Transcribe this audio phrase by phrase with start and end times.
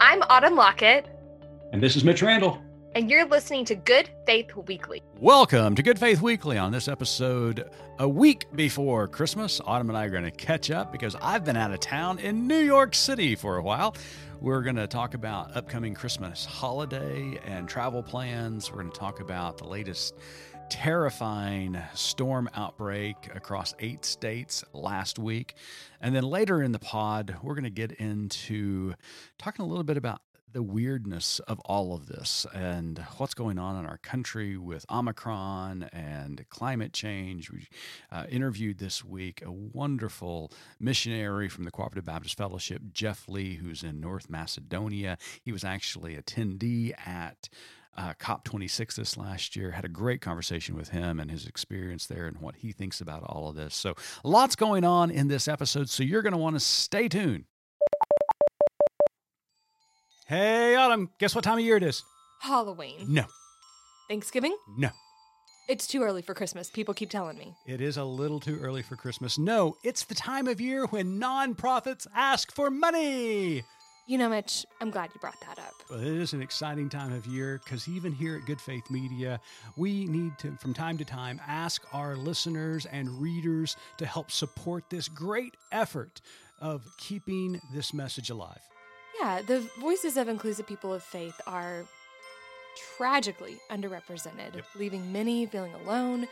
[0.00, 1.06] I'm Autumn Lockett,
[1.72, 2.58] And this is Mitch Randall.
[2.94, 5.02] and you're listening to Good Faith Weekly.
[5.18, 6.58] Welcome to Good Faith Weekly.
[6.58, 10.90] On this episode, a week before Christmas, Autumn and I are going to catch up
[10.90, 13.94] because I've been out of town in New York City for a while.
[14.40, 18.70] We're going to talk about upcoming Christmas holiday and travel plans.
[18.70, 20.14] We're going to talk about the latest
[20.70, 25.54] terrifying storm outbreak across eight states last week.
[26.00, 28.94] And then later in the pod, we're going to get into
[29.36, 30.22] talking a little bit about
[30.52, 35.84] the weirdness of all of this and what's going on in our country with Omicron
[35.92, 37.50] and climate change.
[37.50, 37.68] We
[38.10, 43.82] uh, interviewed this week a wonderful missionary from the Cooperative Baptist Fellowship, Jeff Lee, who's
[43.82, 45.18] in North Macedonia.
[45.42, 47.48] He was actually attendee at
[48.00, 49.72] uh, COP26 this last year.
[49.72, 53.22] Had a great conversation with him and his experience there and what he thinks about
[53.24, 53.74] all of this.
[53.74, 55.90] So, lots going on in this episode.
[55.90, 57.44] So, you're going to want to stay tuned.
[60.26, 62.02] Hey, Autumn, guess what time of year it is?
[62.40, 63.06] Halloween.
[63.08, 63.24] No,
[64.08, 64.56] Thanksgiving?
[64.78, 64.90] no.
[65.68, 66.68] It's too early for Christmas.
[66.68, 67.54] People keep telling me.
[67.64, 69.38] It is a little too early for Christmas.
[69.38, 73.62] No, it's the time of year when nonprofits ask for money.
[74.10, 75.72] You know, Mitch, I'm glad you brought that up.
[75.88, 79.38] Well, it is an exciting time of year because even here at Good Faith Media,
[79.76, 84.90] we need to, from time to time, ask our listeners and readers to help support
[84.90, 86.20] this great effort
[86.60, 88.58] of keeping this message alive.
[89.20, 91.84] Yeah, the voices of inclusive people of faith are
[92.96, 94.64] tragically underrepresented, Yep.
[94.74, 96.26] leaving many feeling alone.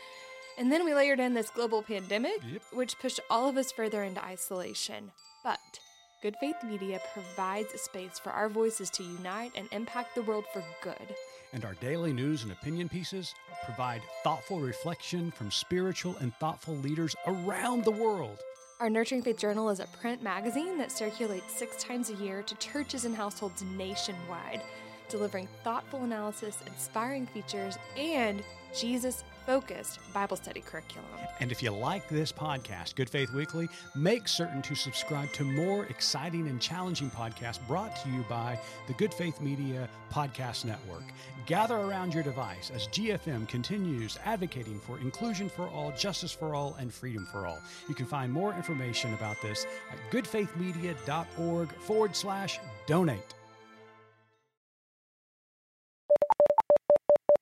[0.57, 2.61] And then we layered in this global pandemic, Yep.
[2.73, 5.13] which pushed all of us further into isolation.
[5.45, 5.79] But
[6.21, 10.43] Good Faith Media provides a space for our voices to unite and impact the world
[10.51, 11.15] for good.
[11.53, 17.15] And our daily news and opinion pieces provide thoughtful reflection from spiritual and thoughtful leaders
[17.25, 18.37] around the world.
[18.81, 22.55] Our Nurturing Faith Journal is a print magazine that circulates six times a year to
[22.55, 24.61] churches and households nationwide,
[25.07, 28.43] delivering thoughtful analysis, inspiring features, and
[28.77, 31.09] Jesus focused Bible study curriculum.
[31.39, 35.85] And if you like this podcast, Good Faith Weekly, make certain to subscribe to more
[35.85, 41.01] exciting and challenging podcasts brought to you by the Good Faith Media Podcast Network.
[41.47, 46.75] Gather around your device as GFM continues advocating for inclusion for all, justice for all,
[46.79, 47.57] and freedom for all.
[47.87, 53.33] You can find more information about this at goodfaithmedia.org forward slash donate.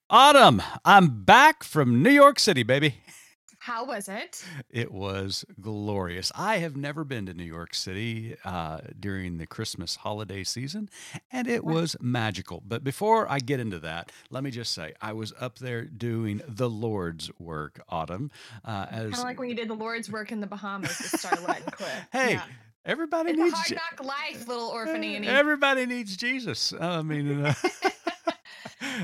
[0.09, 2.95] Autumn, I'm back from New York City, baby.
[3.59, 4.45] How was it?
[4.69, 6.31] It was glorious.
[6.33, 10.89] I have never been to New York City uh, during the Christmas holiday season,
[11.33, 12.63] and it was magical.
[12.65, 16.41] But before I get into that, let me just say I was up there doing
[16.47, 18.31] the Lord's work, Autumn.
[18.63, 21.21] Uh, as Kind of like when you did the Lord's work in the Bahamas with
[21.21, 22.07] Starlette and Cliff.
[22.13, 22.43] hey, Yeah.
[22.85, 25.27] everybody It's a needs hard knock life, little orphan Annie.
[25.27, 26.71] everybody needs Jesus.
[26.79, 27.45] I mean.
[27.47, 27.53] Uh,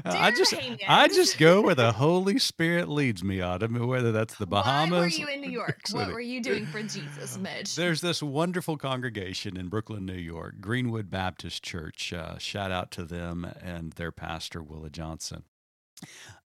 [0.05, 0.55] I Dear just
[0.87, 3.87] I just go where the Holy Spirit leads me, Autumn.
[3.87, 4.91] Whether that's the Bahamas.
[4.91, 5.81] Why were you in New York?
[5.93, 7.75] What were you doing for Jesus, Mitch?
[7.75, 12.11] There's this wonderful congregation in Brooklyn, New York, Greenwood Baptist Church.
[12.11, 15.43] Uh, shout out to them and their pastor, Willa Johnson.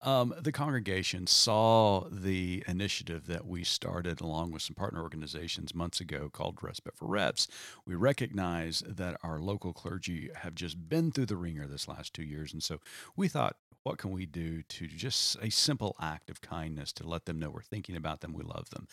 [0.02, 6.00] Um, the congregation saw the initiative that we started along with some partner organizations months
[6.00, 7.48] ago called Respite for Reps.
[7.84, 12.22] We recognize that our local clergy have just been through the wringer this last two
[12.22, 12.52] years.
[12.52, 12.78] And so
[13.16, 17.24] we thought, what can we do to just a simple act of kindness to let
[17.24, 18.88] them know we're thinking about them, we love them,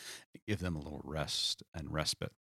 [0.48, 2.32] give them a little rest and respite.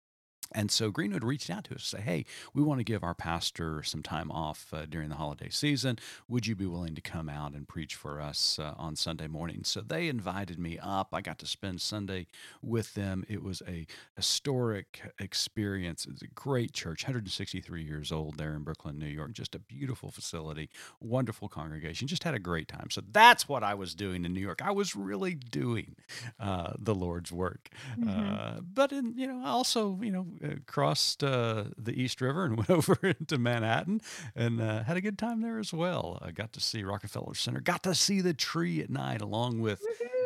[0.55, 2.25] And so Greenwood reached out to us to say, hey,
[2.55, 5.99] we want to give our pastor some time off uh, during the holiday season.
[6.29, 9.65] Would you be willing to come out and preach for us uh, on Sunday morning?
[9.65, 11.09] So they invited me up.
[11.13, 12.27] I got to spend Sunday
[12.63, 13.25] with them.
[13.29, 13.87] It was a
[14.17, 16.07] historic experience.
[16.11, 19.33] It's a great church, 163 years old there in Brooklyn, New York.
[19.33, 20.69] Just a beautiful facility,
[21.01, 22.07] wonderful congregation.
[22.09, 22.89] Just had a great time.
[22.91, 24.61] So that's what I was doing in New York.
[24.63, 25.97] I was really doing
[26.39, 27.69] uh, the Lord's work.
[28.09, 30.27] Uh, but in, you know, I also, you know,
[30.67, 34.01] crossed uh, the East River and went over into Manhattan
[34.35, 36.19] and uh, had a good time there as well.
[36.23, 39.83] I got to see Rockefeller Center, got to see the tree at night along with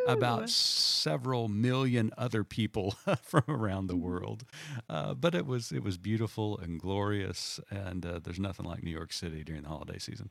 [0.07, 4.45] about several million other people from around the world.
[4.89, 8.91] Uh, but it was it was beautiful and glorious, and uh, there's nothing like New
[8.91, 10.31] York City during the holiday season.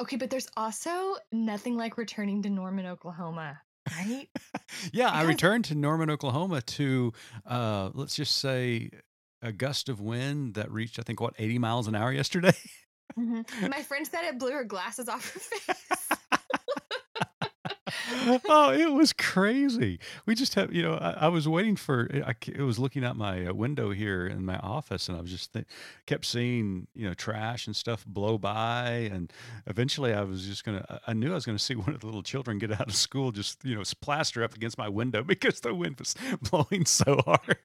[0.00, 3.60] Okay, but there's also nothing like returning to Norman, Oklahoma,
[3.96, 4.28] right?
[4.92, 7.12] Yeah, I returned to Norman, Oklahoma to
[7.46, 8.90] uh, let's just say
[9.42, 12.52] a gust of wind that reached I think what 80 miles an hour yesterday.
[13.18, 13.44] Mhm.
[13.70, 15.40] My friend said it blew her glasses off her
[15.74, 16.37] face.
[18.48, 19.98] oh, it was crazy.
[20.26, 22.08] We just have, you know, I, I was waiting for.
[22.12, 25.30] I, I was looking out my uh, window here in my office, and I was
[25.30, 25.66] just th-
[26.06, 29.32] kept seeing, you know, trash and stuff blow by, and
[29.66, 31.00] eventually, I was just gonna.
[31.06, 33.32] I knew I was gonna see one of the little children get out of school,
[33.32, 36.14] just you know, plaster up against my window because the wind was
[36.50, 37.58] blowing so hard.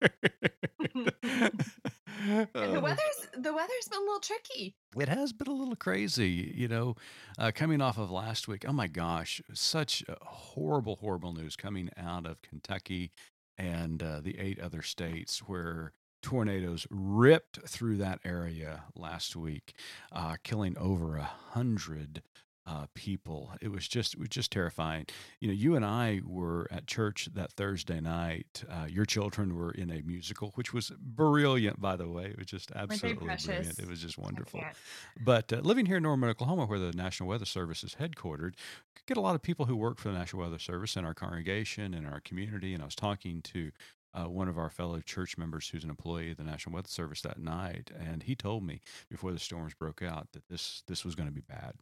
[2.53, 3.12] the weather's
[3.43, 4.75] the weather's been a little tricky.
[4.97, 6.95] It has been a little crazy, you know,
[7.37, 8.65] uh, coming off of last week.
[8.67, 13.11] Oh my gosh, such horrible, horrible news coming out of Kentucky
[13.57, 15.91] and uh, the eight other states where
[16.21, 19.73] tornadoes ripped through that area last week,
[20.11, 22.23] uh, killing over a hundred
[22.65, 23.51] uh, people.
[23.61, 25.05] It was just it was just terrifying.
[25.39, 28.63] You know, you and I were at church that Thursday night.
[28.69, 32.25] Uh, your children were in a musical, which was brilliant, by the way.
[32.25, 33.79] It was just absolutely brilliant.
[33.79, 34.61] It was just wonderful.
[35.19, 38.53] But uh, living here in Norman, Oklahoma, where the National Weather Service is headquartered,
[39.07, 41.93] get a lot of people who work for the National Weather Service in our congregation
[41.93, 42.73] and our community.
[42.73, 43.71] And I was talking to
[44.13, 47.21] uh, one of our fellow church members who's an employee of the National Weather Service
[47.21, 51.15] that night, and he told me before the storms broke out that this this was
[51.15, 51.73] going to be bad.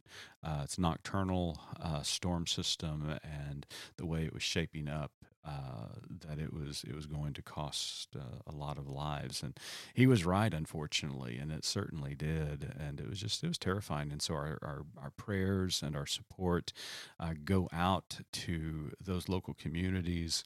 [0.42, 5.12] Uh, it's nocturnal uh, storm system, and the way it was shaping up,
[5.44, 5.88] uh,
[6.26, 9.58] that it was it was going to cost uh, a lot of lives, and
[9.92, 14.10] he was right, unfortunately, and it certainly did, and it was just it was terrifying.
[14.10, 16.72] And so our our, our prayers and our support
[17.20, 20.44] uh, go out to those local communities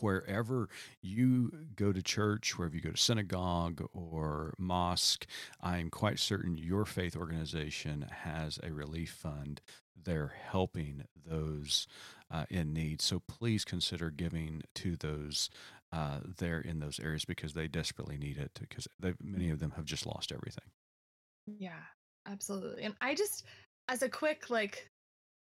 [0.00, 0.68] wherever
[1.02, 5.26] you go to church, wherever you go to synagogue or mosque,
[5.60, 9.60] I'm quite certain your faith organization has a relief fund.
[10.02, 11.86] They're helping those
[12.30, 13.00] uh, in need.
[13.00, 15.50] So please consider giving to those
[15.92, 18.88] uh, there in those areas because they desperately need it because
[19.22, 20.64] many of them have just lost everything.
[21.46, 21.82] Yeah,
[22.26, 22.82] absolutely.
[22.82, 23.44] And I just,
[23.88, 24.90] as a quick like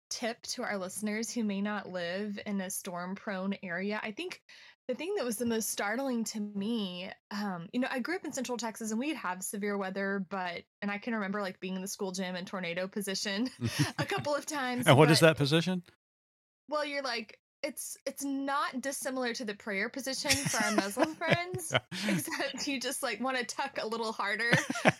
[0.09, 3.99] tip to our listeners who may not live in a storm prone area.
[4.01, 4.41] I think
[4.87, 8.25] the thing that was the most startling to me, um, you know, I grew up
[8.25, 11.75] in Central Texas and we'd have severe weather, but, and I can remember like being
[11.75, 13.49] in the school gym in tornado position
[13.99, 14.87] a couple of times.
[14.87, 15.83] and what but, is that position?
[16.69, 21.73] Well, you're like it's it's not dissimilar to the prayer position for our Muslim friends,
[22.07, 24.51] except you just like want to tuck a little harder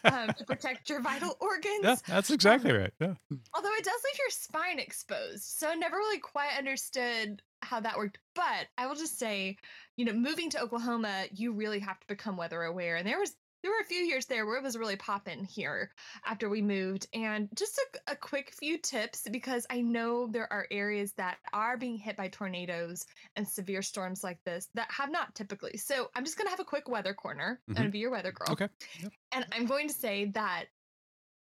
[0.03, 1.83] um, to protect your vital organs.
[1.83, 2.94] Yeah, that's exactly um, right.
[3.00, 3.13] Yeah.
[3.56, 7.97] Although it does leave your spine exposed, so I never really quite understood how that
[7.97, 8.19] worked.
[8.35, 9.57] But I will just say,
[9.95, 13.33] you know, moving to Oklahoma, you really have to become weather aware, and there was
[13.61, 15.91] there were a few years there where it was really popping here
[16.25, 17.07] after we moved.
[17.13, 21.77] And just a, a, quick few tips because I know there are areas that are
[21.77, 25.77] being hit by tornadoes and severe storms like this that have not typically.
[25.77, 27.59] So I'm just going to have a quick weather corner.
[27.63, 27.71] Mm-hmm.
[27.71, 28.53] I'm going to be your weather girl.
[28.53, 28.69] Okay.
[29.01, 29.11] Yep.
[29.33, 30.65] And I'm going to say that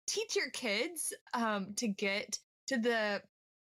[0.07, 3.21] teach your kids um, to get to the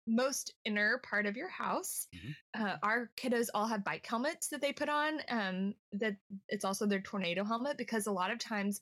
[0.06, 2.06] most inner part of your house.
[2.14, 2.64] Mm-hmm.
[2.64, 5.20] Uh, our kiddos all have bike helmets that they put on.
[5.28, 6.16] Um, that
[6.48, 8.80] it's also their tornado helmet because a lot of times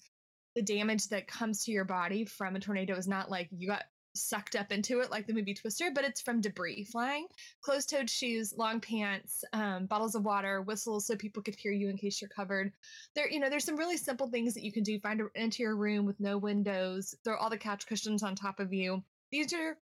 [0.55, 3.85] the damage that comes to your body from a tornado is not like you got
[4.15, 7.27] sucked up into it like the movie Twister, but it's from debris flying.
[7.63, 11.89] Closed toed shoes, long pants, um, bottles of water, whistles so people could hear you
[11.89, 12.73] in case you're covered.
[13.15, 14.99] There, you know, there's some really simple things that you can do.
[15.01, 18.73] Find an interior room with no windows, throw all the couch cushions on top of
[18.73, 19.03] you.
[19.31, 19.79] These are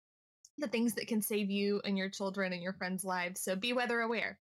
[0.60, 3.42] the things that can save you and your children and your friends' lives.
[3.42, 4.38] So be weather aware.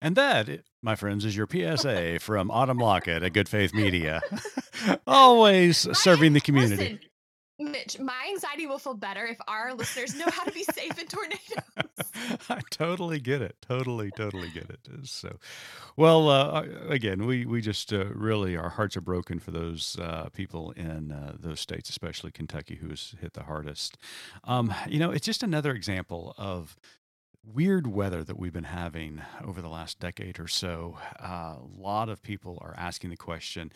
[0.00, 4.20] And that, eh, my friends, is your PSA from Autumn Lockett at Good Faith Media.
[5.06, 6.98] Always serving the community.
[7.58, 10.98] Listen, Mitch, my anxiety will feel better if our listeners know how to be safe
[10.98, 11.89] in tornadoes.
[12.56, 13.56] I totally get it.
[13.62, 14.80] Totally, totally get it.
[15.04, 15.36] So,
[15.96, 20.28] well, uh, again, we we just uh, really our hearts are broken for those uh,
[20.32, 23.96] people in uh, those states, especially Kentucky, who was hit the hardest.
[24.44, 26.76] Um, you know, it's just another example of
[27.44, 30.98] weird weather that we've been having over the last decade or so.
[31.22, 33.72] Uh, a lot of people are asking the question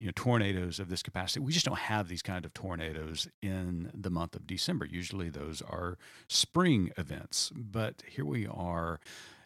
[0.00, 1.40] you know tornadoes of this capacity.
[1.40, 4.86] We just don't have these kind of tornadoes in the month of december.
[4.86, 7.52] Usually those are spring events.
[7.54, 8.98] But here we are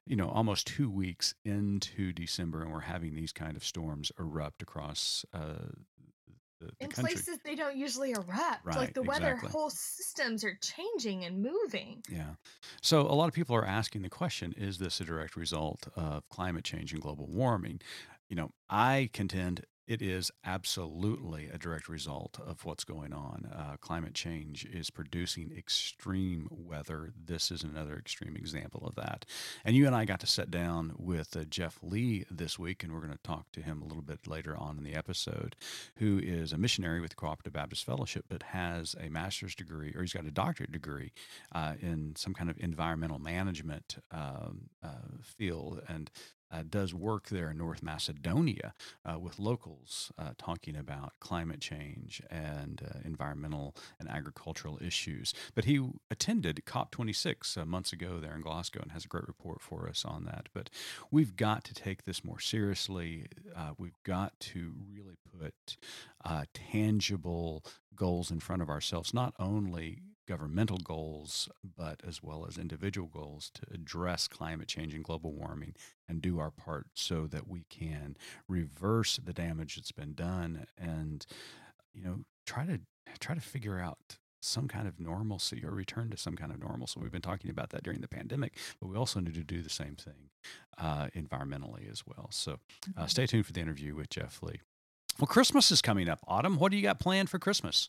[0.07, 4.61] you know almost two weeks into december and we're having these kind of storms erupt
[4.61, 5.55] across uh,
[6.61, 7.15] the, the in country.
[7.15, 8.65] places they don't usually erupt.
[8.65, 9.51] Right, like the weather exactly.
[9.51, 12.03] whole systems are changing and moving.
[12.09, 12.35] Yeah.
[12.81, 16.29] So a lot of people are asking the question is this a direct result of
[16.29, 17.81] climate change and global warming?
[18.29, 23.51] You know, I contend it is absolutely a direct result of what's going on.
[23.55, 27.13] Uh, climate change is producing extreme weather.
[27.23, 29.27] This is another extreme example of that.
[29.65, 32.93] And you and I got to sit down with uh, Jeff Lee this week, and
[32.93, 35.55] we're going to talk to him a little bit later on in the episode,
[35.97, 40.01] who is a missionary with the Cooperative Baptist Fellowship, but has a master's degree, or
[40.01, 41.13] he's got a doctorate degree
[41.55, 45.83] uh, in some kind of environmental management um, uh, field.
[45.89, 46.11] And
[46.55, 52.23] uh, does work there in North Macedonia uh, with locals uh, talking about climate change
[52.31, 55.35] and uh, environmental and agricultural issues.
[55.55, 59.61] But he attended COP26 uh, months ago there in Glasgow and has a great report
[59.61, 60.49] for us on that.
[60.55, 60.71] But
[61.11, 63.27] we've got to take this more seriously.
[63.79, 65.77] We've got to really put
[66.53, 67.65] tangible
[67.97, 73.51] goals in front of ourselves, not only governmental goals, but as well as individual goals
[73.55, 75.75] to address climate change and global warming
[76.09, 78.17] and do our part so that we can
[78.49, 81.27] reverse the damage that's been done and
[81.93, 82.81] you know try to
[83.21, 87.01] try to figure out some kind of normalcy or return to some kind of normalcy.
[87.01, 89.71] We've been talking about that during the pandemic, but we also need to do the
[89.71, 90.31] same thing
[90.77, 92.29] uh, environmentally as well.
[92.31, 92.57] So uh,
[92.91, 93.07] mm-hmm.
[93.07, 94.61] stay tuned for the interview with Jeff Lee.
[95.19, 96.21] Well, Christmas is coming up.
[96.29, 97.89] Autumn, what do you got planned for Christmas?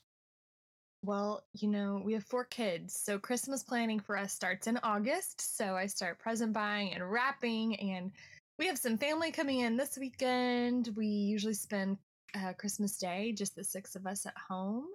[1.06, 5.56] Well, you know, we have four kids, so Christmas planning for us starts in August.
[5.56, 8.12] So I start present buying and wrapping, and
[8.58, 10.90] we have some family coming in this weekend.
[10.98, 12.00] We usually spend
[12.34, 14.86] uh, Christmas Day, just the six of us at home.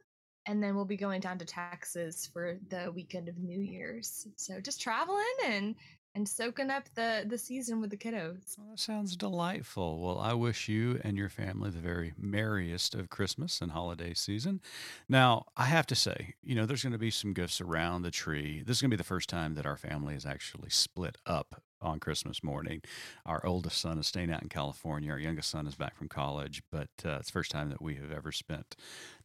[0.47, 4.27] And then we'll be going down to Texas for the weekend of New Year's.
[4.35, 5.77] So just traveling and
[6.15, 8.59] and soaking up the the season with the kiddos.
[8.59, 10.01] Well, that sounds delightful.
[10.01, 14.61] Well, I wish you and your family the very merriest of Christmas and holiday season.
[15.09, 18.11] Now, I have to say, you know, there's going to be some gifts around the
[18.11, 18.63] tree.
[18.65, 21.63] This is going to be the first time that our family is actually split up
[21.83, 22.83] on Christmas morning.
[23.25, 25.11] Our oldest son is staying out in California.
[25.11, 27.95] Our youngest son is back from college, but uh, it's the first time that we
[27.95, 28.77] have ever spent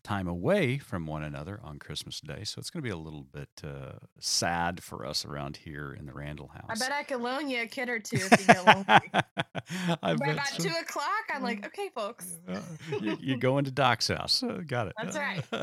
[0.06, 2.44] time away from one another on Christmas Day.
[2.44, 6.06] So it's going to be a little bit uh, sad for us around here in
[6.06, 6.70] the Randall house.
[6.70, 8.86] I bet I could loan you a kid or two if you get lonely.
[10.02, 10.64] By about so.
[10.64, 12.38] two o'clock, I'm like, okay, folks.
[12.48, 12.60] Uh,
[13.02, 14.44] you, you go into Doc's house.
[14.44, 14.94] Uh, got it.
[15.02, 15.44] That's right.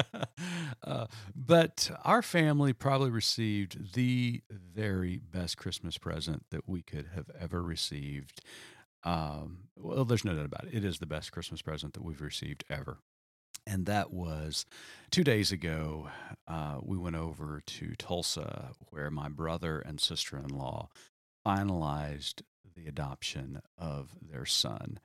[0.85, 1.07] Uh,
[1.37, 7.63] but our family probably received the very best Christmas present that we could have ever
[7.63, 8.41] received.
[9.05, 10.75] Um, well, there's no doubt about it.
[10.75, 12.99] It is the best Christmas present that we've received ever
[13.67, 14.65] and that was
[15.11, 16.09] two days ago.
[16.47, 20.89] Uh, we went over to Tulsa, where my brother and sister in law
[21.47, 22.43] finalized
[22.75, 24.99] the adoption of their son.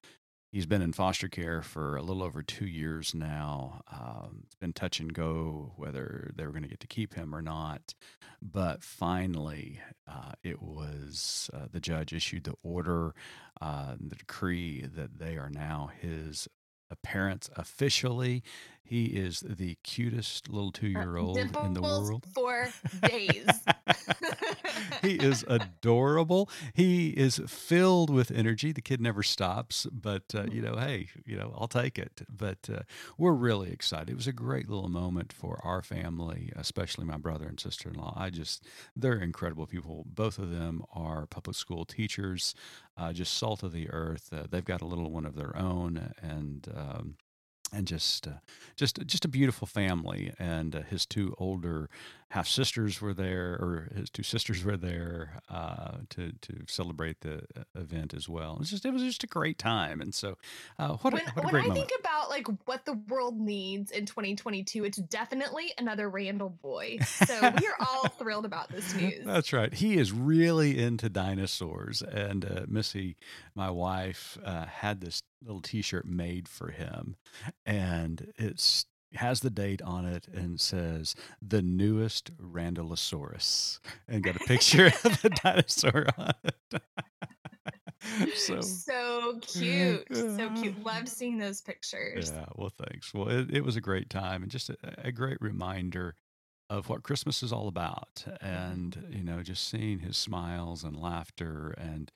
[0.51, 3.81] He's been in foster care for a little over two years now.
[3.91, 7.35] Um, it's been touch and go whether they were going to get to keep him
[7.35, 7.93] or not.
[8.41, 13.13] But finally, uh, it was uh, the judge issued the order,
[13.59, 16.47] uh, the decree that they are now his
[16.95, 18.43] parents officially.
[18.83, 22.23] He is the cutest little two year old uh, in the world.
[22.33, 22.69] For
[23.07, 23.45] days.
[25.01, 26.49] he is adorable.
[26.73, 28.71] He is filled with energy.
[28.71, 32.21] The kid never stops, but uh, you know, hey, you know, I'll take it.
[32.29, 32.81] But uh,
[33.17, 34.09] we're really excited.
[34.09, 37.95] It was a great little moment for our family, especially my brother and sister in
[37.95, 38.13] law.
[38.15, 38.65] I just,
[38.95, 40.05] they're incredible people.
[40.07, 42.55] Both of them are public school teachers,
[42.97, 44.29] uh, just salt of the earth.
[44.31, 47.15] Uh, they've got a little one of their own, and um,
[47.73, 48.39] and just uh,
[48.75, 51.89] just just a beautiful family and uh, his two older
[52.29, 57.37] half sisters were there or his two sisters were there uh, to to celebrate the
[57.57, 58.53] uh, event as well.
[58.53, 60.01] It was just it was just a great time.
[60.01, 60.37] And so
[60.77, 61.89] uh, what, when, a, what a when I moment.
[61.89, 66.97] think about like what the world needs in 2022 it's definitely another Randall boy.
[67.01, 69.23] So we are all thrilled about this news.
[69.25, 69.73] That's right.
[69.73, 72.01] He is really into dinosaurs.
[72.01, 73.15] And uh, Missy
[73.55, 77.15] my wife had this little t-shirt made for him.
[77.65, 78.85] And it's
[79.17, 85.21] has the date on it and says the newest Randallosaurus and got a picture of
[85.21, 86.81] the dinosaur on it.
[88.35, 90.83] so so cute so cute.
[90.83, 92.31] Love seeing those pictures.
[92.33, 93.13] Yeah well thanks.
[93.13, 96.15] Well it, it was a great time and just a, a great reminder
[96.69, 98.45] of what christmas is all about mm-hmm.
[98.45, 102.11] and you know just seeing his smiles and laughter and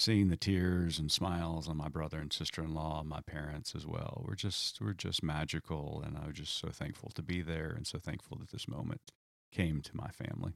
[0.00, 4.34] seeing the tears and smiles on my brother and sister-in-law my parents as well we're
[4.34, 7.98] just we're just magical and i was just so thankful to be there and so
[7.98, 9.12] thankful that this moment
[9.52, 10.52] came to my family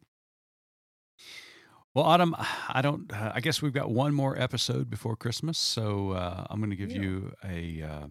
[1.95, 2.35] well autumn
[2.69, 6.59] i don't uh, i guess we've got one more episode before christmas so uh, i'm
[6.59, 7.03] going to give yeah.
[7.03, 8.07] you a uh,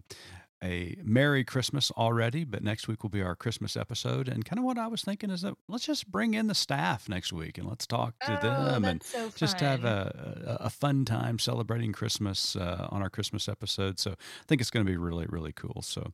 [0.64, 4.28] a Merry Christmas already, but next week will be our Christmas episode.
[4.28, 7.08] And kind of what I was thinking is that let's just bring in the staff
[7.08, 10.70] next week and let's talk to Oh, them and so just have a, a, a
[10.70, 13.98] fun time celebrating Christmas uh, on our Christmas episode.
[13.98, 15.82] So I think it's going to be really, really cool.
[15.82, 16.12] So,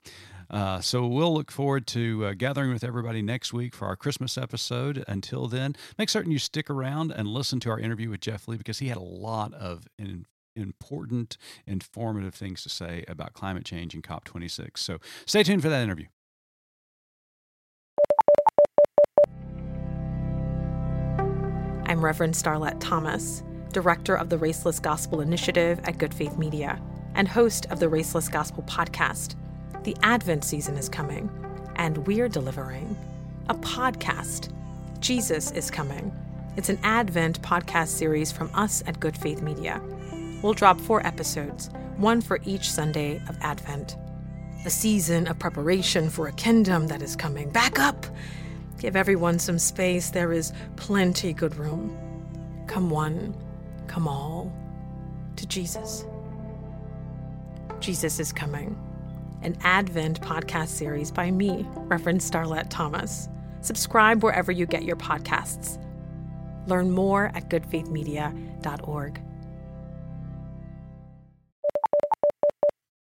[0.50, 4.36] uh, so we'll look forward to uh, gathering with everybody next week for our Christmas
[4.36, 5.04] episode.
[5.06, 8.56] Until then, make certain you stick around and listen to our interview with Jeff Lee
[8.56, 10.26] because he had a lot of in,
[10.56, 14.78] important, informative things to say about climate change and COP26.
[14.78, 16.06] So stay tuned for that interview.
[21.86, 23.42] I'm Reverend Starlette Thomas,
[23.72, 26.80] Director of the Raceless Gospel Initiative at Good Faith Media
[27.14, 29.34] and host of the Raceless Gospel podcast.
[29.82, 31.28] The Advent season is coming,
[31.76, 32.96] and we're delivering
[33.48, 34.52] a podcast.
[35.00, 36.14] Jesus is coming.
[36.56, 39.82] It's an Advent podcast series from us at Good Faith Media.
[40.42, 43.96] We'll drop four episodes, one for each Sunday of Advent.
[44.64, 47.50] A season of preparation for a kingdom that is coming.
[47.50, 48.06] Back up!
[48.78, 50.10] Give everyone some space.
[50.10, 51.96] There is plenty good room.
[52.66, 53.34] Come one,
[53.86, 54.52] come all,
[55.36, 56.04] to Jesus.
[57.80, 58.78] Jesus is Coming,
[59.42, 63.28] an Advent podcast series by me, Reverend Starlette Thomas.
[63.62, 65.82] Subscribe wherever you get your podcasts.
[66.66, 69.20] Learn more at goodfaithmedia.org.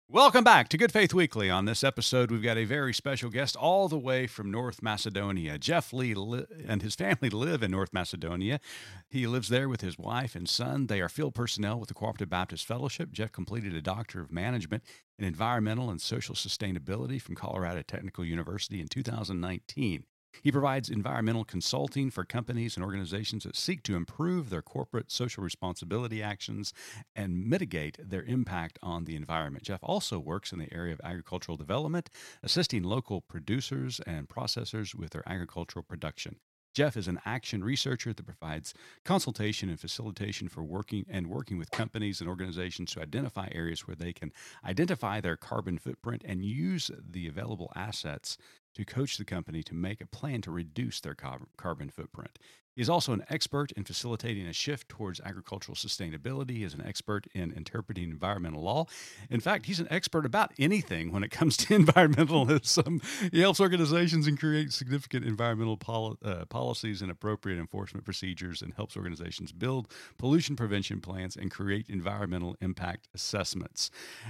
[0.09, 1.49] Welcome back to Good Faith Weekly.
[1.49, 5.57] On this episode, we've got a very special guest all the way from North Macedonia.
[5.57, 8.61] Jeff Lee li- and his family live in North Macedonia.
[9.09, 10.87] He lives there with his wife and son.
[10.87, 13.11] They are field personnel with the Cooperative Baptist Fellowship.
[13.11, 14.81] Jeff completed a Doctor of Management
[15.19, 20.05] in Environmental and Social Sustainability from Colorado Technical University in 2019.
[20.41, 25.43] He provides environmental consulting for companies and organizations that seek to improve their corporate social
[25.43, 26.73] responsibility actions
[27.15, 29.63] and mitigate their impact on the environment.
[29.63, 32.09] Jeff also works in the area of agricultural development,
[32.43, 36.37] assisting local producers and processors with their agricultural production.
[36.77, 38.71] Jeff is an action researcher that provides
[39.03, 43.95] consultation and facilitation for working and working with companies and organizations to identify areas where
[43.95, 44.31] they can
[44.63, 48.37] identify their carbon footprint and use the available assets
[48.75, 52.37] to coach the company to make a plan to reduce their carbon footprint.
[52.77, 56.51] He is also an expert in facilitating a shift towards agricultural sustainability.
[56.51, 58.85] He is an expert in interpreting environmental law.
[59.31, 63.01] In fact, he's an expert about anything when it comes to environmentalism.
[63.31, 68.95] He helps organizations and create significant environmental uh, policies and appropriate enforcement procedures and helps
[68.95, 73.89] organizations build pollution prevention plans and create environmental impact assessments.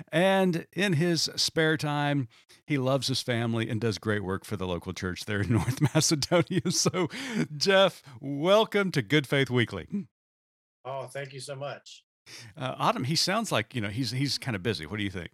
[0.10, 2.30] And in his spare time,
[2.66, 5.82] he loves his family and does great work for the local church there in North
[5.82, 6.72] Macedonia.
[6.72, 7.10] So,
[7.58, 8.01] Jeff,
[8.38, 9.88] welcome to Good Faith Weekly.
[10.86, 12.04] Oh, thank you so much.
[12.58, 14.86] Uh, Autumn, he sounds like you know he's he's kind of busy.
[14.86, 15.32] What do you think?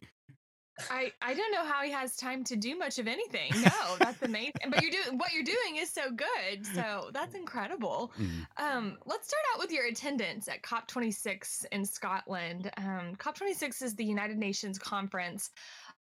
[0.90, 3.52] I I don't know how he has time to do much of anything.
[3.62, 4.54] No, that's amazing.
[4.70, 6.66] But you're doing what you're doing is so good.
[6.66, 8.12] So that's incredible.
[8.20, 8.46] Mhm.
[8.58, 12.72] Um, let's start out with your attendance at COP26 in Scotland.
[12.78, 15.52] Um, COP26 is the United Nations conference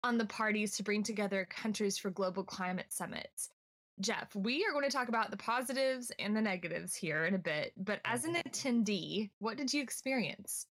[0.04, 3.50] on the parties to bring together countries for global climate summits.
[4.00, 7.38] Jeff, we are going to talk about the positives and the negatives here in a
[7.38, 7.72] bit.
[7.76, 10.66] But as an attendee, what did you experience?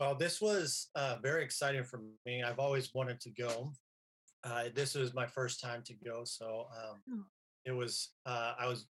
[0.00, 2.42] Well, this was uh, very exciting for me.
[2.42, 3.72] I've always wanted to go.
[4.44, 7.24] Uh, this was my first time to go, so um, Oh.
[7.64, 8.10] it was.
[8.24, 8.86] Uh, I was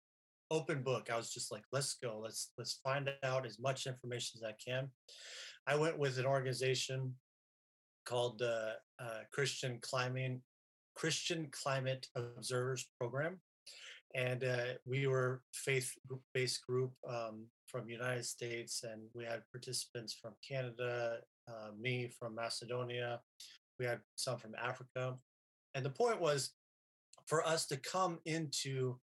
[0.50, 1.10] open book.
[1.12, 2.20] I was just like, let's go.
[2.24, 4.90] Let's let's find out as much information as I can.
[5.68, 7.16] I went with an organization
[8.06, 10.42] called uh, uh, Christian Climbing
[10.96, 13.40] Christian Climate Observers Program,
[14.14, 20.34] and uh, we were faith-based group um, from United States, and we had participants from
[20.48, 23.20] Canada, uh, me from Macedonia,
[23.80, 25.16] we had some from Africa,
[25.74, 26.52] and the point was
[27.26, 28.98] for us to come into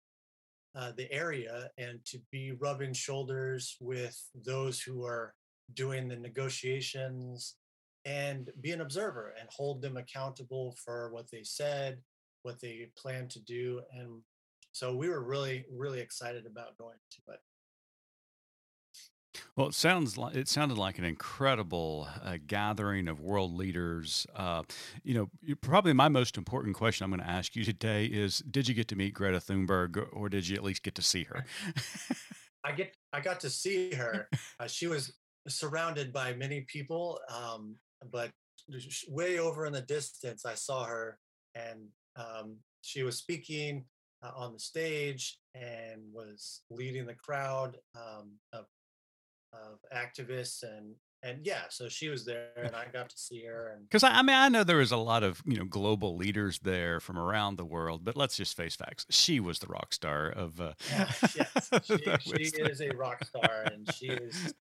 [0.75, 5.35] uh, the area and to be rubbing shoulders with those who are
[5.75, 7.57] doing the negotiations
[8.05, 11.99] and be an observer and hold them accountable for what they said,
[12.43, 13.81] what they plan to do.
[13.93, 14.21] And
[14.73, 17.40] so we were really, really excited about going to it.
[19.57, 24.27] Well, it sounds like it sounded like an incredible uh, gathering of world leaders.
[24.35, 24.62] Uh,
[25.03, 28.69] you know, probably my most important question I'm going to ask you today is: Did
[28.69, 31.45] you get to meet Greta Thunberg, or did you at least get to see her?
[32.64, 34.29] I get I got to see her.
[34.61, 35.12] Uh, she was
[35.49, 37.75] surrounded by many people, um,
[38.11, 38.31] but
[39.09, 41.19] way over in the distance, I saw her,
[41.55, 43.85] and um, she was speaking
[44.23, 48.67] uh, on the stage and was leading the crowd um, of
[49.53, 53.73] of activists and and yeah, so she was there, and I got to see her.
[53.75, 56.17] And because I, I, mean, I know there was a lot of you know global
[56.17, 59.93] leaders there from around the world, but let's just face facts: she was the rock
[59.95, 60.61] star of.
[60.61, 61.71] Uh, yeah, yes,
[62.21, 64.55] she, she is a rock star, and she is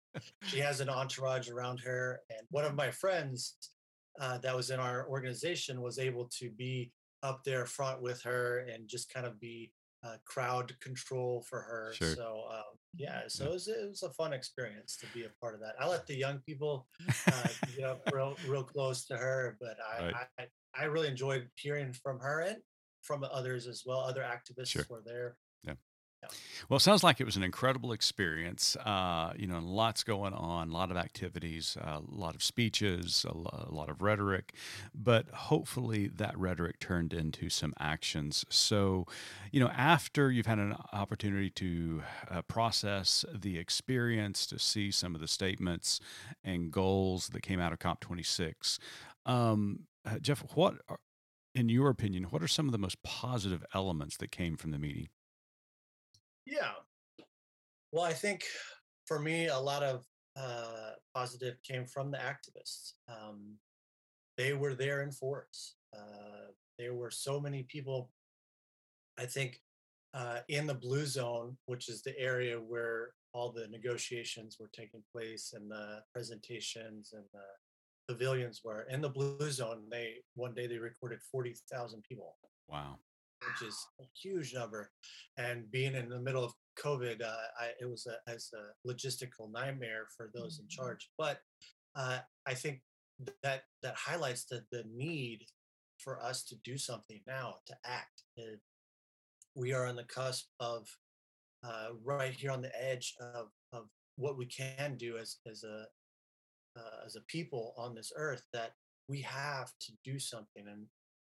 [0.44, 2.20] she has an entourage around her.
[2.30, 3.56] And one of my friends
[4.20, 6.92] uh, that was in our organization was able to be
[7.24, 9.72] up there front with her and just kind of be
[10.04, 11.92] uh, crowd control for her.
[11.94, 12.14] Sure.
[12.14, 15.54] So um, yeah, so it was, it was a fun experience to be a part
[15.54, 15.74] of that.
[15.80, 16.86] I let the young people
[17.26, 20.14] uh, get up real real close to her, but I, right.
[20.38, 22.58] I I really enjoyed hearing from her and
[23.02, 24.00] from others as well.
[24.00, 24.86] Other activists sure.
[24.88, 25.36] were there.
[26.68, 28.76] Well, it sounds like it was an incredible experience.
[28.76, 33.26] Uh, you know, lots going on, a lot of activities, uh, a lot of speeches,
[33.28, 34.54] a, lot of rhetoric,
[34.94, 38.44] but hopefully that rhetoric turned into some actions.
[38.48, 39.06] So,
[39.50, 45.14] you know, after you've had an opportunity to uh, process the experience, to see some
[45.14, 46.00] of the statements
[46.44, 48.78] and goals that came out of COP26,
[49.26, 50.98] um, uh, Jeff, what, are,
[51.54, 54.78] in your opinion, what are some of the most positive elements that came from the
[54.78, 55.08] meeting?
[56.46, 56.72] Yeah.
[57.92, 58.44] Well, I think
[59.06, 60.04] for me, a lot of
[60.36, 62.92] uh, positive came from the activists.
[63.08, 63.56] Um,
[64.38, 65.76] they were there in force.
[65.94, 68.10] Uh, there were so many people,
[69.18, 69.60] I think,
[70.14, 75.02] uh, in the blue zone, which is the area where all the negotiations were taking
[75.12, 79.84] place and the presentations and the pavilions were in the blue zone.
[79.90, 82.36] They one day they recorded 40,000 people.
[82.68, 82.98] Wow
[83.48, 84.90] which is a huge number.
[85.36, 89.52] And being in the middle of COVID, uh, I, it was a, as a logistical
[89.52, 90.82] nightmare for those in mm-hmm.
[90.82, 91.10] charge.
[91.18, 91.38] But
[91.94, 92.80] uh, I think
[93.42, 95.44] that that highlights the, the need
[95.98, 98.22] for us to do something now, to act.
[98.36, 98.60] It,
[99.54, 100.88] we are on the cusp of
[101.64, 103.84] uh, right here on the edge of, of
[104.16, 105.86] what we can do as, as a
[106.76, 108.72] uh, as a people on this earth that
[109.08, 110.86] we have to do something and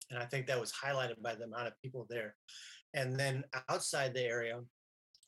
[0.10, 2.36] and I think that was highlighted by the amount of people there.
[2.94, 4.62] And then outside the area,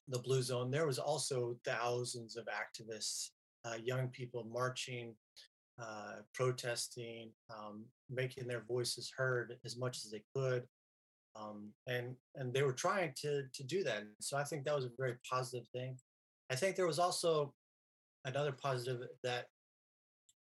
[0.08, 3.30] the blue zone, there was also thousands of activists,
[3.66, 5.16] uh, young people marching,
[5.82, 10.63] uh, protesting, um, making their voices heard as much as they could.
[11.36, 14.04] Um, and and they were trying to to do that.
[14.20, 15.98] So I think that was a very positive thing.
[16.50, 17.54] I think there was also
[18.26, 19.46] another positive that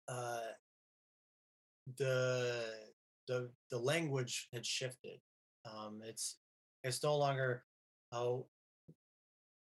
[0.08, 0.40] uh,
[1.98, 2.89] the
[3.30, 5.20] the the language had shifted.
[5.66, 6.40] Um, it's
[6.84, 7.64] it's no longer
[8.12, 8.48] oh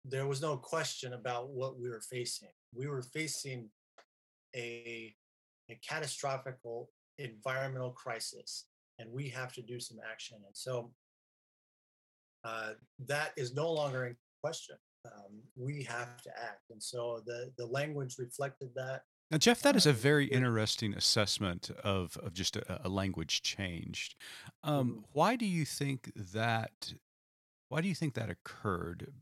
[0.08, 2.48] there was no question about what we were facing.
[2.72, 3.68] We were facing
[4.54, 5.14] a
[5.68, 6.56] a catastrophic
[7.18, 8.66] environmental crisis,
[8.98, 10.38] and we have to do some action.
[10.46, 10.92] And so
[12.44, 12.72] uh,
[13.06, 14.76] that is no longer in question.
[15.04, 19.02] Um, we have to act, and so the the language reflected that.
[19.30, 24.14] Now, Jeff, that is a very interesting assessment of, of just a, a language changed.
[24.62, 25.00] Um, mm-hmm.
[25.12, 26.94] why do you think that?
[27.68, 29.12] Why do you think that occurred?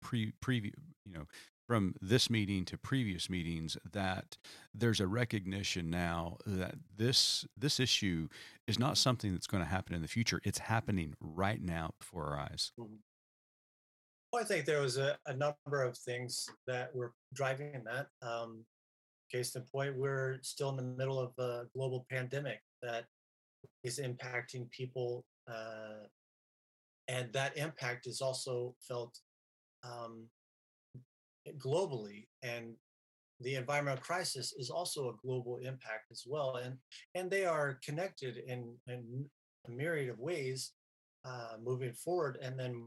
[0.00, 1.26] Pre, you know,
[1.66, 4.36] from this meeting to previous meetings, that
[4.72, 8.28] there's a recognition now that this this issue
[8.68, 10.40] is not something that's going to happen in the future.
[10.44, 12.70] It's happening right now before our eyes.
[12.78, 12.94] Mm-hmm.
[14.32, 18.06] Well, I think there was a, a number of things that were driving that.
[18.22, 18.64] Um,
[19.30, 23.04] Case in point, we're still in the middle of a global pandemic that
[23.84, 26.06] is impacting people, uh,
[27.08, 29.18] and that impact is also felt
[29.84, 30.26] um,
[31.58, 32.26] globally.
[32.42, 32.74] And
[33.40, 36.76] the environmental crisis is also a global impact as well, and
[37.14, 39.24] and they are connected in in
[39.66, 40.72] a myriad of ways
[41.24, 42.38] uh, moving forward.
[42.42, 42.86] And then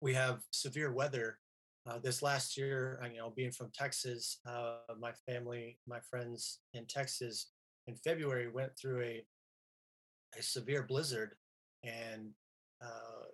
[0.00, 1.38] we have severe weather
[1.86, 6.86] uh, this last year, you know, being from Texas, uh, my family, my friends in
[6.86, 7.50] Texas
[7.86, 9.24] in February went through a,
[10.38, 11.34] a severe blizzard
[11.82, 12.30] and
[12.84, 13.26] uh,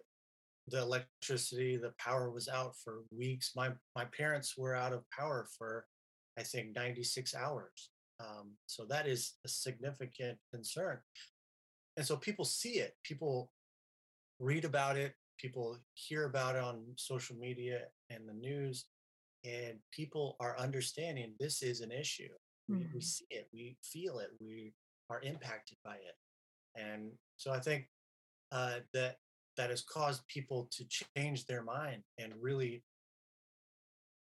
[0.68, 3.52] the electricity, the power was out for weeks.
[3.54, 5.86] My, my parents were out of power for,
[6.38, 7.90] I think, 96 hours.
[8.20, 10.98] Um, so that is a significant concern.
[11.96, 13.50] And so people see it, people
[14.38, 18.86] read about it, people hear about it on social media and the news
[19.44, 22.28] and people are understanding this is an issue.
[22.70, 22.80] Mm-hmm.
[22.80, 24.72] we, we, see it we feel it we
[25.08, 26.16] are impacted by it.
[26.74, 27.88] And so i think
[28.52, 29.16] uh, that
[29.56, 30.84] that has caused people to
[31.16, 32.82] change their mind and really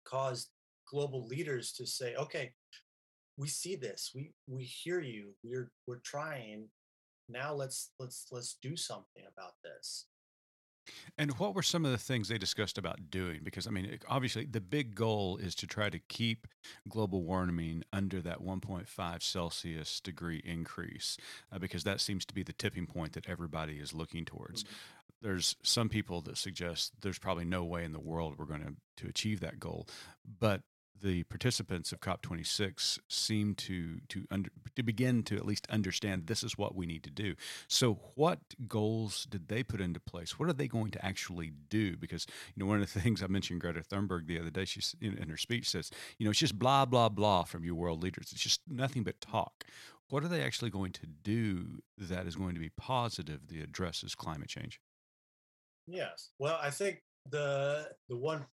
[0.05, 0.49] caused
[0.89, 2.51] global leaders to say okay
[3.37, 4.11] we see this.
[4.13, 5.33] We we hear you.
[5.43, 6.67] We're we're trying.
[7.27, 10.05] Now let's let's let's do something about this
[11.17, 13.41] And what were some of the things they discussed about doing?
[13.43, 16.47] Because, I mean, obviously, the big goal is to try to keep
[16.87, 21.17] global warming under that 1.5 Celsius degree increase,
[21.51, 24.63] uh, because that seems to be the tipping point that everybody is looking towards.
[24.63, 24.73] Mm-hmm.
[25.23, 29.03] There's some people that suggest there's probably no way in the world we're going to,
[29.03, 29.87] to achieve that goal.
[30.39, 30.61] But
[31.01, 36.43] the participants of COP26 seem to to under, to begin to at least understand this
[36.43, 37.35] is what we need to do.
[37.67, 40.39] So, what goals did they put into place?
[40.39, 41.97] What are they going to actually do?
[41.97, 44.81] Because you know, one of the things I mentioned Greta Thunberg the other day, she
[45.01, 48.29] in her speech says, you know, it's just blah blah blah from your world leaders.
[48.31, 49.65] It's just nothing but talk.
[50.09, 54.13] What are they actually going to do that is going to be positive that addresses
[54.13, 54.81] climate change?
[55.87, 56.31] Yes.
[56.37, 58.45] Well, I think the the one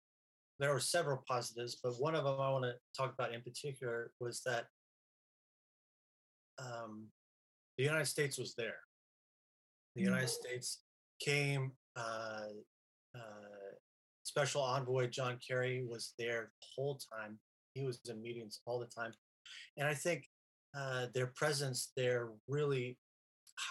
[0.58, 4.10] there were several positives, but one of them I want to talk about in particular
[4.20, 4.66] was that
[6.58, 7.06] um,
[7.76, 8.74] the United States was there.
[9.94, 10.10] The mm-hmm.
[10.10, 10.80] United States
[11.20, 11.72] came.
[11.96, 12.48] Uh,
[13.14, 13.74] uh,
[14.24, 17.38] Special Envoy John Kerry was there the whole time.
[17.72, 19.12] He was in meetings all the time,
[19.76, 20.24] and I think
[20.76, 22.98] uh, their presence there really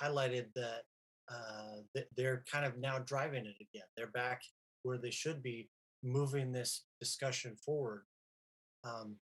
[0.01, 0.81] highlighted that
[1.29, 3.85] uh, they're kind of now driving it again.
[3.95, 4.41] They're back
[4.83, 5.69] where they should be
[6.03, 8.03] moving this discussion forward.
[8.83, 9.15] Um,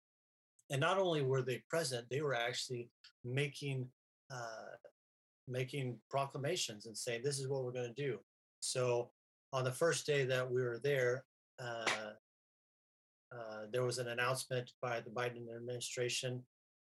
[0.71, 2.89] and not only were they present, they were actually
[3.23, 3.88] making
[4.31, 4.75] uh,
[5.47, 8.19] making proclamations and saying, "This is what we're going to do."
[8.59, 9.11] So
[9.53, 11.23] on the first day that we were there,
[11.59, 11.85] uh,
[13.31, 16.43] uh, there was an announcement by the Biden administration,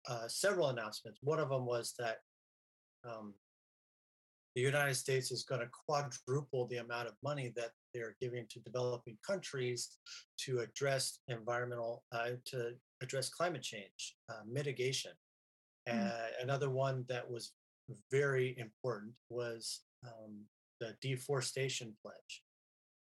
[0.07, 1.19] uh, several announcements.
[1.21, 2.17] One of them was that
[3.07, 3.33] um,
[4.55, 8.59] the United States is going to quadruple the amount of money that they're giving to
[8.62, 9.97] developing countries
[10.38, 15.12] to address environmental, uh, to address climate change uh, mitigation.
[15.88, 16.07] Mm.
[16.07, 17.53] Uh, another one that was
[18.12, 20.39] very important was um,
[20.79, 22.43] the deforestation pledge.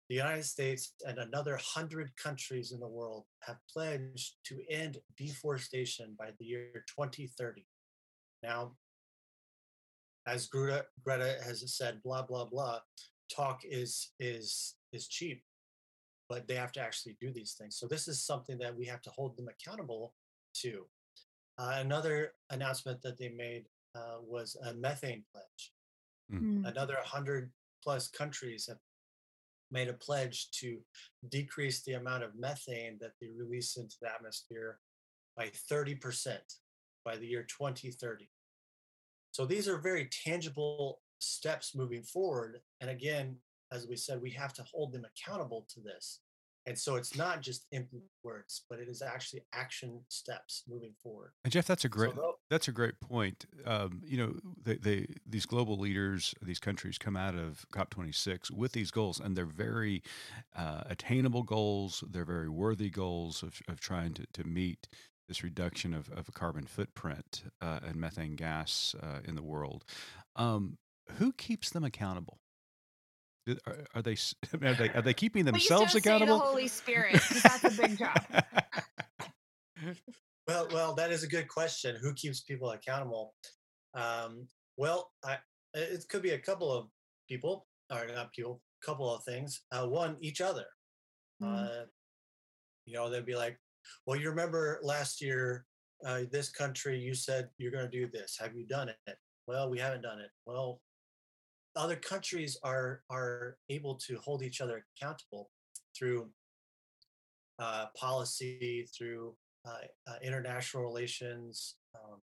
[0.09, 6.15] The United States and another 100 countries in the world have pledged to end deforestation
[6.19, 7.65] by the year 2030.
[8.43, 8.73] Now,
[10.27, 12.79] as Greta, Greta has said, blah, blah, blah,
[13.33, 15.43] talk is is is cheap
[16.31, 17.75] but they have to actually do these things.
[17.75, 20.13] So this is something that we have to hold them accountable
[20.61, 20.85] to.
[21.57, 25.73] Uh, another announcement that they made uh, was a methane pledge.
[26.33, 26.65] Mm.
[26.65, 27.51] another 100
[27.83, 28.77] plus countries have
[29.69, 30.77] made a pledge to
[31.27, 34.79] decrease the amount of methane that they release into the atmosphere
[35.35, 36.37] by 30%
[37.03, 38.29] by the year 2030
[39.41, 42.59] so these are very tangible steps moving forward.
[42.79, 43.37] And again,
[43.71, 46.19] as we said, we have to hold them accountable to this.
[46.67, 51.31] And so it's not just empty words, but it is actually action steps moving forward.
[51.43, 53.47] And Jeff, that's a great so that's a great point.
[53.65, 58.73] Um, you know, they, they, these global leaders, these countries come out of COP26 with
[58.73, 60.03] these goals, and they're very
[60.55, 62.03] uh, attainable goals.
[62.07, 64.87] They're very worthy goals of, of trying to, to meet
[65.31, 69.85] this reduction of, of a carbon footprint uh, and methane gas uh, in the world.
[70.35, 70.77] Um,
[71.19, 72.37] who keeps them accountable?
[73.65, 74.17] Are, are they
[74.61, 76.37] are they are they keeping themselves accountable?
[76.37, 78.21] the Holy Spirit, that's a big job.
[80.49, 81.95] well, well, that is a good question.
[82.01, 83.33] Who keeps people accountable?
[83.93, 85.37] Um, well, I,
[85.73, 86.87] it could be a couple of
[87.29, 89.61] people, or not people, a couple of things.
[89.71, 90.65] Uh, one, each other.
[91.41, 91.55] Mm.
[91.55, 91.85] Uh,
[92.85, 93.57] you know, they'd be like,
[94.05, 95.65] "Well, you remember last year,
[96.05, 98.37] uh, this country, you said you're going to do this.
[98.39, 99.17] Have you done it?"
[99.47, 100.31] Well, we haven't done it.
[100.45, 100.81] Well,
[101.75, 105.49] other countries are are able to hold each other accountable
[105.97, 106.29] through
[107.59, 111.75] uh, policy, through uh, uh, international relations.
[111.95, 112.19] Um,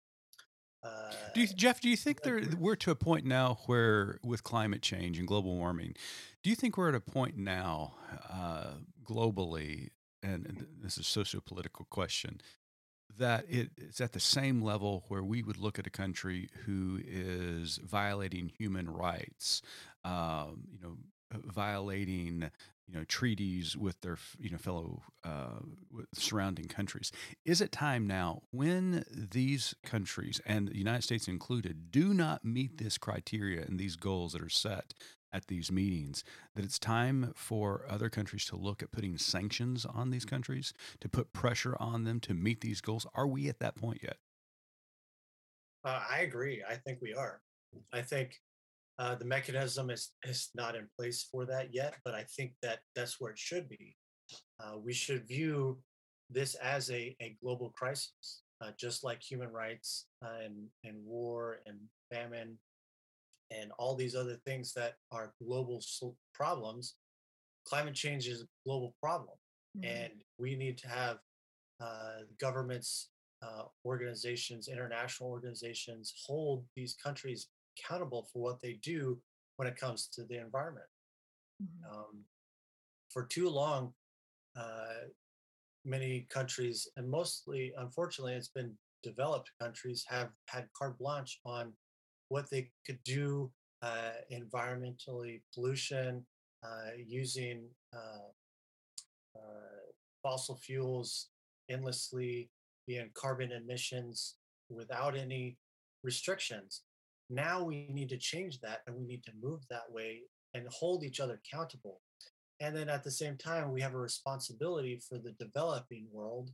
[1.33, 4.43] do you, uh, Jeff, do you think there, we're to a point now where, with
[4.43, 5.95] climate change and global warming,
[6.43, 7.95] do you think we're at a point now
[8.29, 9.89] uh, globally,
[10.23, 12.41] and, and this is a socio-political question,
[13.17, 17.77] that it's at the same level where we would look at a country who is
[17.77, 19.61] violating human rights,
[20.03, 20.97] um, you know,
[21.45, 22.49] violating
[22.87, 25.59] you know treaties with their you know fellow uh,
[26.13, 27.11] surrounding countries.
[27.45, 32.77] Is it time now when these countries and the United States included do not meet
[32.77, 34.93] this criteria and these goals that are set
[35.33, 36.23] at these meetings
[36.55, 41.09] that it's time for other countries to look at putting sanctions on these countries, to
[41.09, 43.05] put pressure on them to meet these goals?
[43.15, 44.17] Are we at that point yet?
[45.83, 46.63] Uh, I agree.
[46.67, 47.41] I think we are.
[47.91, 48.35] I think
[48.99, 52.79] uh, the mechanism is, is not in place for that yet, but I think that
[52.95, 53.95] that's where it should be.
[54.59, 55.79] Uh, we should view
[56.29, 61.59] this as a, a global crisis, uh, just like human rights uh, and, and war
[61.65, 61.77] and
[62.11, 62.57] famine
[63.59, 65.81] and all these other things that are global
[66.33, 66.95] problems,
[67.65, 69.37] climate change is a global problem.
[69.77, 69.95] Mm-hmm.
[69.95, 71.17] And we need to have
[71.81, 73.09] uh, governments,
[73.41, 79.19] uh, organizations, international organizations hold these countries accountable for what they do
[79.57, 80.85] when it comes to the environment.
[81.61, 81.97] Mm-hmm.
[81.97, 82.23] Um,
[83.09, 83.93] for too long,
[84.55, 85.07] uh,
[85.85, 91.73] many countries, and mostly, unfortunately, it's been developed countries, have had carte blanche on
[92.33, 93.51] what they could do
[93.83, 96.25] uh, environmentally, pollution,
[96.65, 98.27] uh, using uh,
[99.35, 99.83] uh,
[100.23, 101.27] fossil fuels
[101.69, 102.49] endlessly,
[102.87, 104.35] being carbon emissions
[104.67, 105.57] without any
[106.03, 106.81] restrictions.
[107.29, 110.23] Now we need to change that and we need to move that way
[110.55, 112.01] and hold each other accountable.
[112.59, 116.49] And then at the same time, we have a responsibility for the developing world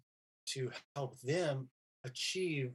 [0.47, 1.69] to help them
[2.03, 2.73] achieve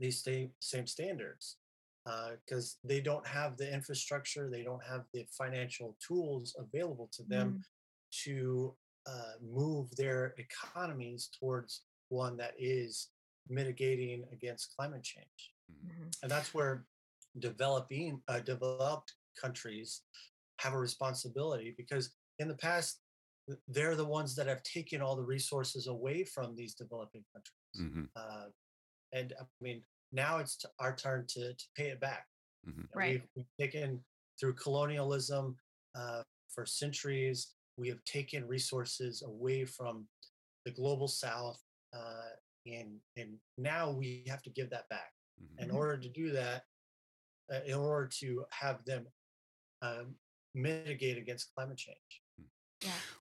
[0.00, 1.58] these same, same standards
[2.04, 7.22] because uh, they don't have the infrastructure, they don't have the financial tools available to
[7.24, 8.24] them mm.
[8.24, 8.74] to
[9.06, 13.08] uh, move their economies towards one that is
[13.48, 15.52] mitigating against climate change.
[15.70, 16.08] Mm-hmm.
[16.22, 16.84] And that's where
[17.38, 20.02] developing uh, developed countries
[20.58, 23.00] have a responsibility because in the past
[23.68, 27.90] they're the ones that have taken all the resources away from these developing countries.
[27.90, 28.04] Mm-hmm.
[28.14, 28.46] Uh,
[29.12, 29.82] and I mean,
[30.12, 32.26] now it's our turn to, to pay it back.
[32.68, 32.98] Mm-hmm.
[32.98, 33.22] Right.
[33.34, 34.00] We've, we've, taken
[34.38, 35.56] through colonialism
[35.96, 36.22] uh,
[36.54, 37.54] for centuries.
[37.76, 40.06] We have taken resources away from
[40.64, 41.58] the global South,
[41.96, 42.30] uh,
[42.66, 45.10] and and now we have to give that back.
[45.42, 45.64] Mm-hmm.
[45.64, 46.62] In order to do that,
[47.52, 49.06] uh, in order to have them
[49.80, 50.14] um,
[50.54, 51.96] mitigate against climate change.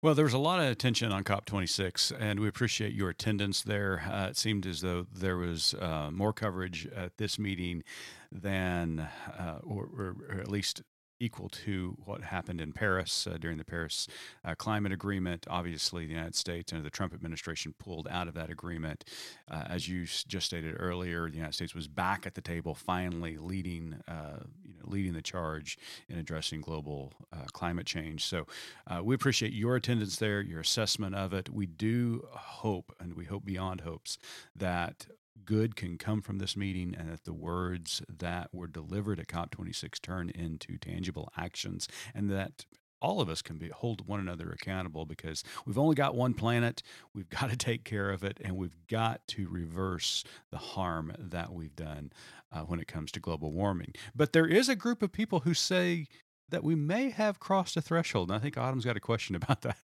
[0.02, 4.04] Well, there was a lot of attention on COP26, and we appreciate your attendance there.
[4.12, 7.84] Uh, it seemed as though there was uh, more coverage at this meeting
[8.32, 10.82] than, uh, or, or, at least
[11.22, 14.08] equal to what happened in Paris uh, during the Paris
[14.44, 15.46] uh, Climate Agreement.
[15.50, 19.06] Obviously, the United States and the Trump administration pulled out of that agreement.
[19.50, 23.38] Uh, as you just stated earlier, the United States was back at the table, finally
[23.38, 25.78] leading, uh, you know, leading the charge
[26.10, 28.26] in addressing global uh, climate change.
[28.26, 28.48] So,
[28.88, 31.50] uh, we appreciate your attendance there, your assessment of it.
[31.50, 34.18] We do hope, and we hope beyond hopes,
[34.56, 35.08] that
[35.46, 40.02] good can come from this meeting and that the words that were delivered at COP26
[40.02, 42.66] turn into tangible actions and that
[43.02, 46.84] all of us can be hold one another accountable because we've only got one planet
[47.14, 51.52] we've got to take care of it and we've got to reverse the harm that
[51.52, 52.12] we've done
[52.52, 53.94] uh, when it comes to global warming.
[54.16, 56.08] But there is a group of people who say
[56.50, 59.62] that we may have crossed a threshold and i think autumn's got a question about
[59.62, 59.78] that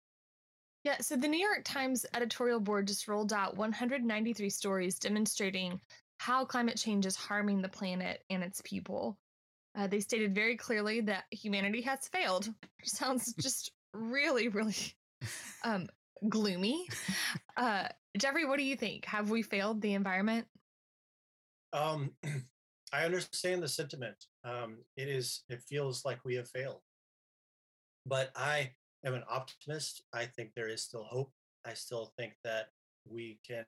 [0.85, 5.81] yeah, so the New York Times editorial board just rolled out 193 stories demonstrating
[6.19, 9.17] how climate change is harming the planet and its people.
[9.75, 12.53] Uh, they stated very clearly that humanity has failed.
[12.83, 14.75] Sounds just really, really
[15.63, 15.87] um,
[16.29, 16.87] gloomy.
[17.57, 19.05] Uh, Jeffrey, what do you think?
[19.05, 20.45] Have we failed the environment?
[21.73, 22.11] Um,
[22.93, 24.27] I understand the sentiment.
[24.43, 25.45] Um, it is.
[25.49, 26.81] It feels like we have failed,
[28.05, 28.69] but I
[29.05, 30.03] am an optimist.
[30.13, 31.31] I think there is still hope.
[31.65, 32.67] I still think that
[33.07, 33.65] we can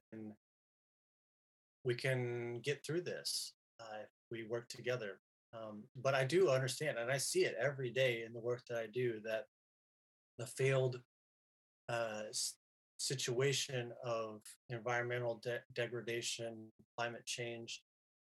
[1.83, 5.19] we can get through this uh, if we work together.
[5.53, 8.77] Um, but I do understand, and I see it every day in the work that
[8.77, 9.45] I do, that
[10.37, 10.99] the failed
[11.87, 12.23] uh,
[12.97, 17.81] situation of environmental de- degradation, climate change,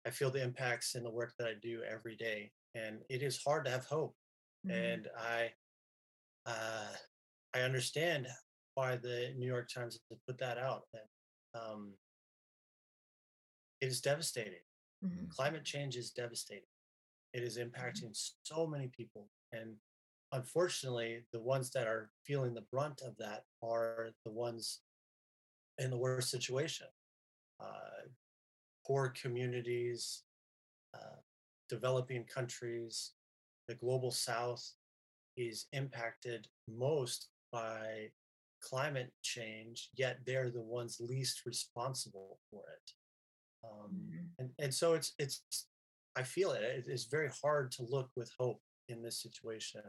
[0.06, 3.42] I feel the impacts in the work that I do every day, and it is
[3.42, 4.14] hard to have hope.
[4.66, 4.76] Mm-hmm.
[4.76, 5.50] And I
[6.46, 6.92] uh,
[7.54, 8.26] I understand
[8.74, 10.82] why the New York Times has put that out.
[11.54, 11.94] Um,
[13.80, 14.64] it is devastating.
[15.04, 15.26] Mm-hmm.
[15.30, 16.64] Climate change is devastating.
[17.32, 17.68] It is mm-hmm.
[17.68, 18.54] impacting mm-hmm.
[18.54, 19.28] so many people.
[19.52, 19.74] And
[20.32, 24.80] unfortunately, the ones that are feeling the brunt of that are the ones
[25.78, 26.86] in the worst situation.
[27.60, 28.08] Uh,
[28.86, 30.22] poor communities,
[30.94, 31.20] uh,
[31.68, 33.12] developing countries,
[33.68, 34.72] the global south,
[35.36, 38.10] is impacted most by
[38.62, 42.92] climate change, yet they're the ones least responsible for it.
[43.64, 44.24] Um, mm-hmm.
[44.38, 45.42] and, and so it's it's
[46.16, 46.62] I feel it.
[46.62, 49.82] It is very hard to look with hope in this situation.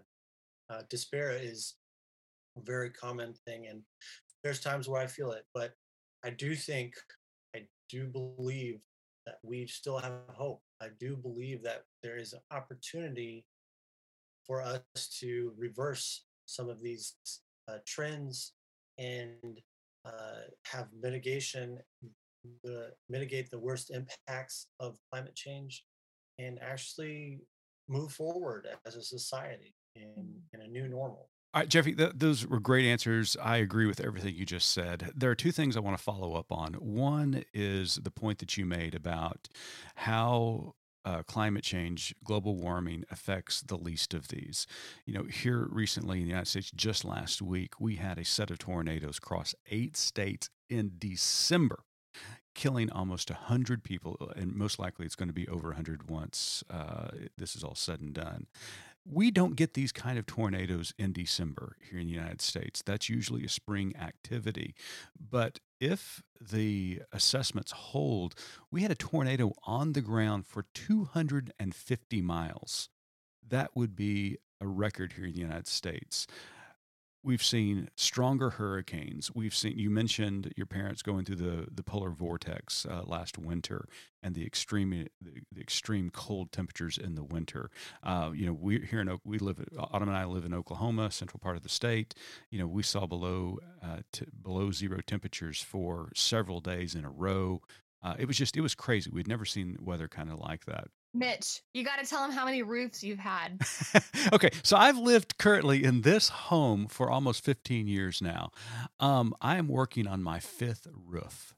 [0.70, 1.76] Uh, despair is
[2.58, 3.82] a very common thing, and
[4.44, 5.74] there's times where I feel it, but
[6.26, 6.94] I do think,
[7.56, 8.80] I do believe
[9.26, 10.62] that we still have hope.
[10.82, 13.46] I do believe that there is an opportunity
[14.48, 14.82] for us
[15.20, 17.16] to reverse some of these
[17.68, 18.54] uh, trends
[18.98, 19.60] and
[20.06, 21.78] uh, have mitigation,
[22.64, 25.84] the, mitigate the worst impacts of climate change,
[26.40, 27.42] and actually
[27.90, 31.30] move forward as a society in, in a new normal.
[31.54, 33.38] All right, Jeffy, th- those were great answers.
[33.42, 35.12] I agree with everything you just said.
[35.16, 36.74] There are two things I want to follow up on.
[36.76, 39.48] One is the point that you made about
[39.96, 40.76] how
[41.08, 44.68] uh, climate change, global warming affects the least of these.
[45.06, 48.52] You know, here recently in the United States, just last week, we had a set
[48.52, 51.86] of tornadoes cross eight states in December
[52.56, 57.10] killing almost 100 people, and most likely it's going to be over 100 once uh,
[57.38, 58.48] this is all said and done.
[59.10, 62.82] We don't get these kind of tornadoes in December here in the United States.
[62.86, 64.76] That's usually a spring activity.
[65.18, 68.36] But if the assessments hold,
[68.70, 72.90] we had a tornado on the ground for 250 miles.
[73.48, 76.28] That would be a record here in the United States
[77.28, 79.30] we've seen stronger hurricanes.
[79.36, 83.90] We've seen you mentioned your parents going through the the polar vortex uh, last winter
[84.23, 87.69] and the extreme the, the, extreme cold temperatures in the winter.
[88.02, 91.40] Uh, you know, we here in we live Autumn and I live in Oklahoma, central
[91.40, 92.15] part of the state.
[92.50, 97.12] You know, we saw below uh, t- below zero temperatures for several days in a
[97.12, 97.62] row.
[98.02, 99.12] Uh, it was just it was crazy.
[99.12, 100.88] We'd never seen weather kind of like that.
[101.18, 103.60] Mitch, you got to tell them how many roofs you've had.
[104.34, 108.52] okay, so I've lived currently in this home for almost 15 years now.
[109.00, 111.54] Um, I am working on my fifth roof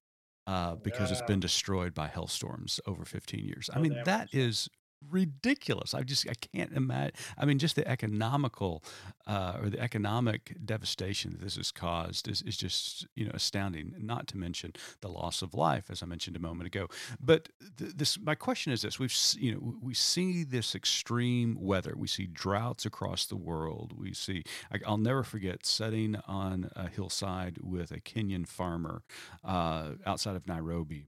[0.47, 1.17] uh, because yeah.
[1.17, 3.69] it's been destroyed by hailstorms over 15 years.
[3.73, 4.69] I mean, that is
[5.07, 5.93] ridiculous.
[5.93, 7.13] I just I can't imagine.
[7.37, 8.83] I mean, just the economical
[9.27, 13.95] uh, or the economic devastation that this has caused is, is just you know astounding.
[13.99, 16.87] Not to mention the loss of life, as I mentioned a moment ago.
[17.19, 21.93] But th- this my question is this: We've you know we see this extreme weather.
[21.95, 23.93] We see droughts across the world.
[23.97, 29.03] We see I, will never forget sitting on a hillside with a Kenyan farmer
[29.43, 31.07] uh, outside of Nairobi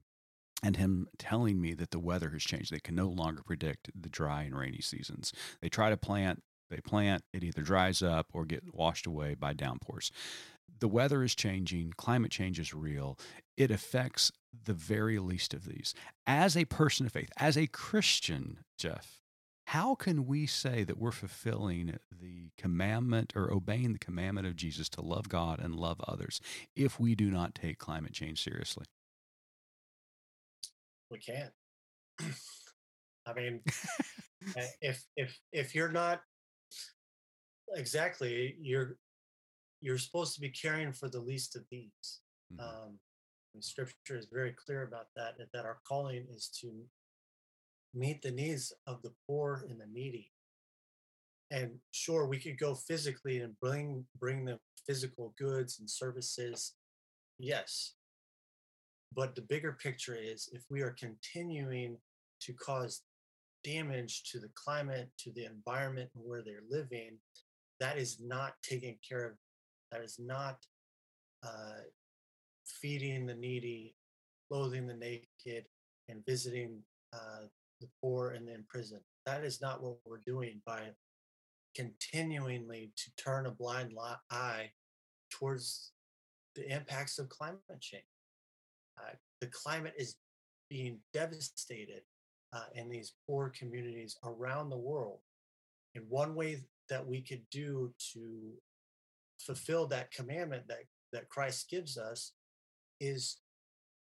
[0.63, 2.71] and him telling me that the weather has changed.
[2.71, 5.33] They can no longer predict the dry and rainy seasons.
[5.61, 9.53] They try to plant, they plant, it either dries up or get washed away by
[9.53, 10.11] downpours.
[10.79, 13.17] The weather is changing, climate change is real.
[13.57, 14.31] It affects
[14.65, 15.93] the very least of these.
[16.25, 19.21] As a person of faith, as a Christian, Jeff,
[19.67, 24.89] how can we say that we're fulfilling the commandment or obeying the commandment of Jesus
[24.89, 26.41] to love God and love others
[26.75, 28.85] if we do not take climate change seriously?
[31.11, 31.51] We can't.
[33.27, 33.61] I mean,
[34.57, 36.21] eh, if if if you're not
[37.75, 38.97] exactly, you're
[39.81, 42.21] you're supposed to be caring for the least of these.
[42.53, 42.61] Mm-hmm.
[42.61, 42.99] Um,
[43.59, 45.35] scripture is very clear about that.
[45.53, 46.71] That our calling is to
[47.93, 50.31] meet the needs of the poor and the needy.
[51.51, 56.73] And sure, we could go physically and bring bring them physical goods and services.
[57.37, 57.95] Yes,
[59.13, 61.97] but the bigger picture is if we are continuing
[62.41, 63.01] to cause
[63.63, 67.17] damage to the climate, to the environment where they're living,
[67.79, 69.33] that is not taking care of,
[69.91, 70.57] that is not
[71.43, 71.81] uh,
[72.65, 73.95] feeding the needy,
[74.49, 75.65] clothing the naked,
[76.07, 76.79] and visiting
[77.13, 77.45] uh,
[77.79, 79.01] the poor and the imprisoned.
[79.25, 80.89] That is not what we're doing by
[81.75, 83.93] continually to turn a blind
[84.31, 84.71] eye
[85.31, 85.91] towards
[86.55, 88.03] the impacts of climate change.
[89.01, 90.15] Uh, the climate is
[90.69, 92.01] being devastated
[92.53, 95.19] uh, in these poor communities around the world.
[95.95, 98.53] And one way that we could do to
[99.39, 102.33] fulfill that commandment that, that Christ gives us
[102.99, 103.37] is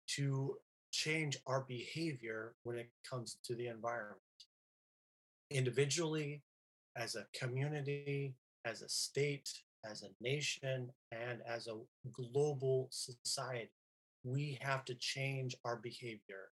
[0.07, 0.55] to
[0.91, 4.19] change our behavior when it comes to the environment.
[5.49, 6.43] Individually,
[6.95, 8.35] as a community,
[8.65, 9.49] as a state,
[9.89, 11.77] as a nation, and as a
[12.11, 13.71] global society
[14.23, 16.49] we have to change our behavior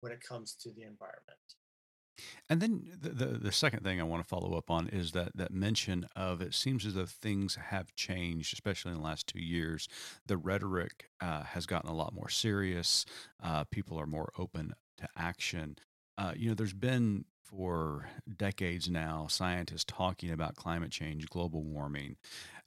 [0.00, 1.38] when it comes to the environment.
[2.50, 5.36] And then the, the, the second thing I want to follow up on is that
[5.36, 9.40] that mention of it seems as though things have changed, especially in the last two
[9.40, 9.88] years.
[10.26, 13.06] The rhetoric uh, has gotten a lot more serious.
[13.42, 15.76] Uh, people are more open to action.
[16.18, 17.24] Uh, you know, there's been
[17.54, 22.16] for decades now scientists talking about climate change, global warming,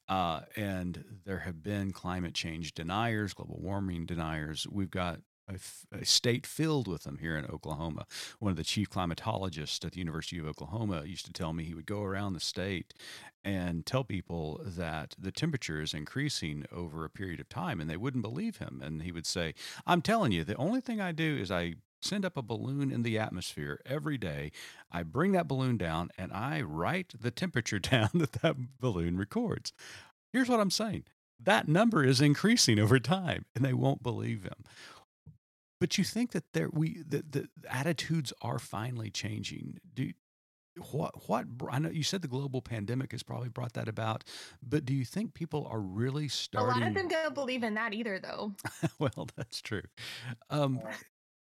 [0.08, 4.68] uh, and there have been climate change deniers, global warming deniers.
[4.70, 5.56] We've got a,
[5.92, 8.06] a, state filled with them here in Oklahoma.
[8.40, 11.76] One of the chief climatologists at the University of Oklahoma used to tell me he
[11.76, 12.94] would go around the state
[13.44, 17.98] and tell people that the temperature is increasing over a period of time, and they
[17.98, 18.82] wouldn't believe him.
[18.84, 19.54] And he would say,
[19.86, 21.76] I'm telling you, the only thing I do is I
[22.06, 24.52] send up a balloon in the atmosphere every day.
[24.92, 29.74] I bring that balloon down and I write the temperature down that that balloon records.
[30.32, 31.04] Here's what I'm saying
[31.40, 34.64] that number is increasing over time and they won't believe him.
[35.82, 39.80] But you think that there we that the attitudes are finally changing.
[39.94, 40.12] Do
[40.92, 44.24] what what I know you said the global pandemic has probably brought that about,
[44.62, 46.70] but do you think people are really starting?
[46.70, 48.54] A lot of them don't believe in that either, though.
[49.00, 49.84] well, that's true.
[50.50, 50.82] Um,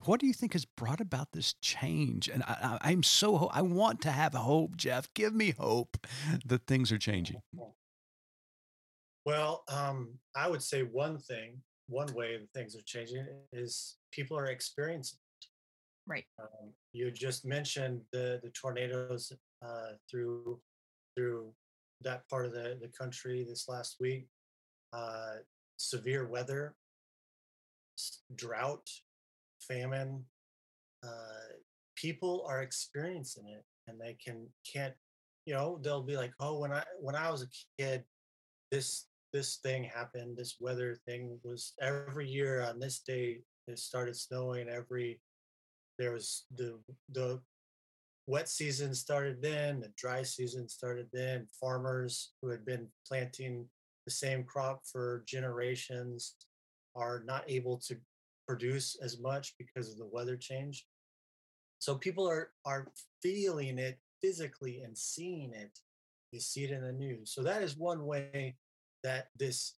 [0.04, 2.28] what do you think has brought about this change?
[2.28, 5.12] And I, am so I want to have hope, Jeff.
[5.14, 5.96] Give me hope
[6.46, 7.40] that things are changing.
[9.24, 14.38] Well, um, I would say one thing, one way that things are changing is people
[14.38, 15.46] are experiencing it.
[16.06, 16.24] Right.
[16.40, 19.32] Um, you just mentioned the the tornadoes
[19.62, 20.60] uh, through
[21.16, 21.52] through
[22.02, 24.28] that part of the, the country this last week.
[24.92, 25.34] Uh,
[25.76, 26.74] severe weather,
[28.34, 28.88] drought,
[29.60, 30.24] famine.
[31.04, 31.54] Uh,
[31.96, 34.94] people are experiencing it, and they can can't.
[35.46, 38.04] You know, they'll be like, "Oh, when I when I was a kid,
[38.70, 40.36] this this thing happened.
[40.36, 43.40] This weather thing was every year on this day.
[43.66, 45.20] It started snowing every
[45.98, 46.78] there was the
[47.10, 47.40] the
[48.26, 51.46] wet season started then, the dry season started then.
[51.60, 53.66] Farmers who had been planting
[54.04, 56.36] the same crop for generations
[56.94, 57.96] are not able to
[58.48, 60.86] produce as much because of the weather change.
[61.78, 62.88] So people are are
[63.22, 65.78] feeling it physically and seeing it.
[66.32, 67.32] You see it in the news.
[67.32, 68.56] So that is one way
[69.04, 69.74] that this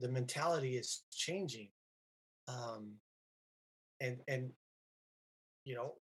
[0.00, 1.68] the mentality is changing.
[2.48, 2.92] Um,
[4.00, 4.50] and and
[5.64, 5.94] you know,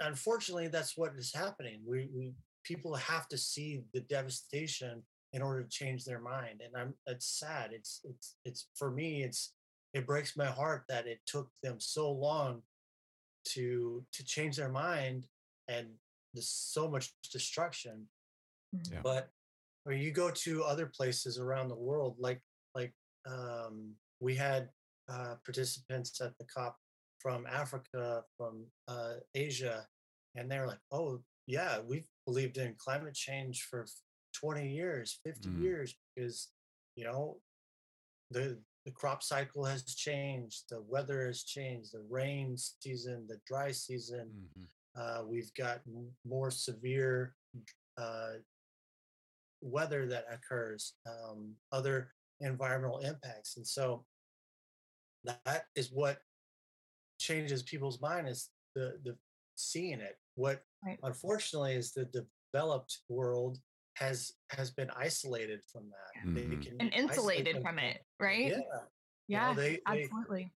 [0.00, 1.80] unfortunately, that's what is happening.
[1.86, 5.02] We, we people have to see the devastation
[5.32, 7.70] in order to change their mind, and I'm it's sad.
[7.72, 9.22] It's it's it's for me.
[9.22, 9.52] It's
[9.96, 12.60] it breaks my heart that it took them so long
[13.44, 15.26] to to change their mind
[15.68, 15.86] and
[16.34, 18.06] there's so much destruction.
[18.92, 19.00] Yeah.
[19.02, 19.30] But
[19.84, 22.42] when you go to other places around the world, like
[22.74, 22.92] like
[23.26, 24.68] um, we had
[25.08, 26.76] uh, participants at the COP
[27.18, 29.86] from Africa, from uh, Asia,
[30.34, 33.86] and they're like, "Oh, yeah, we've believed in climate change for
[34.34, 35.62] 20 years, 50 mm.
[35.62, 36.48] years, because
[36.96, 37.38] you know
[38.30, 43.72] the the crop cycle has changed, the weather has changed, the rain season, the dry
[43.72, 44.30] season.
[44.30, 44.62] Mm-hmm.
[44.98, 45.80] Uh, we've got
[46.24, 47.34] more severe
[47.98, 48.34] uh,
[49.60, 54.04] weather that occurs, um, other environmental impacts, and so
[55.24, 56.18] that is what
[57.18, 59.16] changes people's mind is the the
[59.56, 60.16] seeing it.
[60.36, 60.98] What right.
[61.02, 62.08] unfortunately is the
[62.54, 63.58] developed world
[63.96, 66.76] has has been isolated from that mm-hmm.
[66.80, 68.48] and insulated from it, right?
[68.48, 68.58] Yeah,
[69.28, 70.52] yeah, you know, they, absolutely.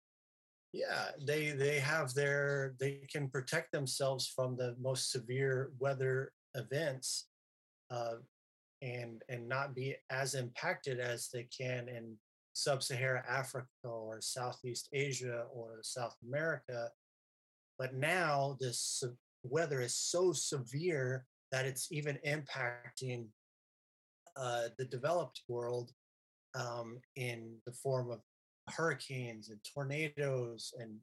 [0.73, 6.33] They, yeah, they they have their they can protect themselves from the most severe weather
[6.55, 7.27] events,
[7.89, 8.15] uh,
[8.81, 12.15] and and not be as impacted as they can in
[12.53, 16.89] sub-Saharan Africa or Southeast Asia or South America.
[17.77, 19.01] But now this
[19.43, 23.27] weather is so severe that it's even impacting
[24.37, 25.91] uh, the developed world
[26.55, 28.19] um, in the form of
[28.69, 30.95] hurricanes and tornadoes and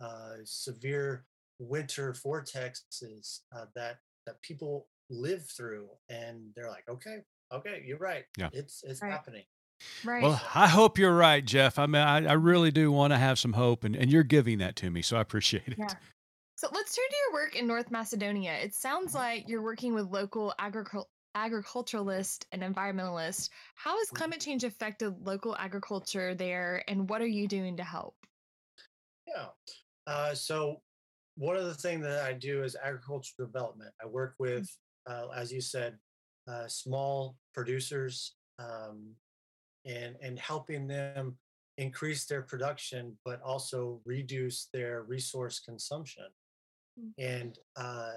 [0.00, 1.26] uh, severe
[1.58, 7.18] winter vortexes uh, that that people live through, and they're like, okay,
[7.52, 8.48] okay, you're right, yeah.
[8.52, 9.12] it's it's right.
[9.12, 9.44] happening.
[10.04, 10.22] Right.
[10.22, 11.78] Well, I hope you're right, Jeff.
[11.78, 14.58] I mean, I, I really do want to have some hope, and, and you're giving
[14.58, 15.78] that to me, so I appreciate it.
[15.78, 15.88] Yeah.
[16.60, 18.52] So let's turn to your work in North Macedonia.
[18.52, 19.16] It sounds mm-hmm.
[19.16, 23.48] like you're working with local agricul- agriculturalists and environmentalists.
[23.76, 24.16] How has mm-hmm.
[24.16, 28.14] climate change affected local agriculture there, and what are you doing to help?
[29.26, 29.46] Yeah.
[30.06, 30.82] Uh, so
[31.38, 33.92] one of the things that I do is agriculture development.
[34.04, 34.70] I work with,
[35.08, 35.30] mm-hmm.
[35.30, 35.96] uh, as you said,
[36.46, 39.14] uh, small producers, um,
[39.86, 41.38] and and helping them
[41.78, 46.39] increase their production but also reduce their resource consumption mm.
[47.18, 48.12] And uh,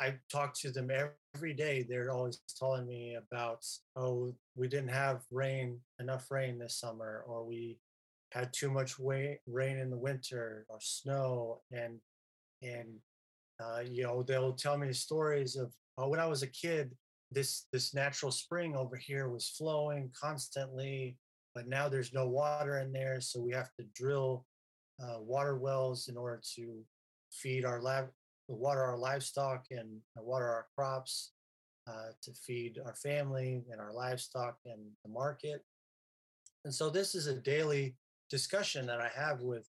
[0.00, 0.90] i talk to them
[1.34, 3.64] every day they're always telling me about
[3.96, 7.78] oh we didn't have rain enough rain this summer or we
[8.32, 11.98] had too much rain in the winter or snow and
[12.62, 12.88] and
[13.60, 16.94] uh, you know they'll tell me stories of oh when i was a kid
[17.30, 21.16] this this natural spring over here was flowing constantly
[21.54, 24.44] but now there's no water in there so we have to drill
[25.02, 26.84] uh, water wells in order to
[27.32, 28.08] feed our lab
[28.54, 31.32] water our livestock and water our crops
[31.88, 35.64] uh, to feed our family and our livestock and the market.
[36.64, 37.96] And so this is a daily
[38.28, 39.68] discussion that i have with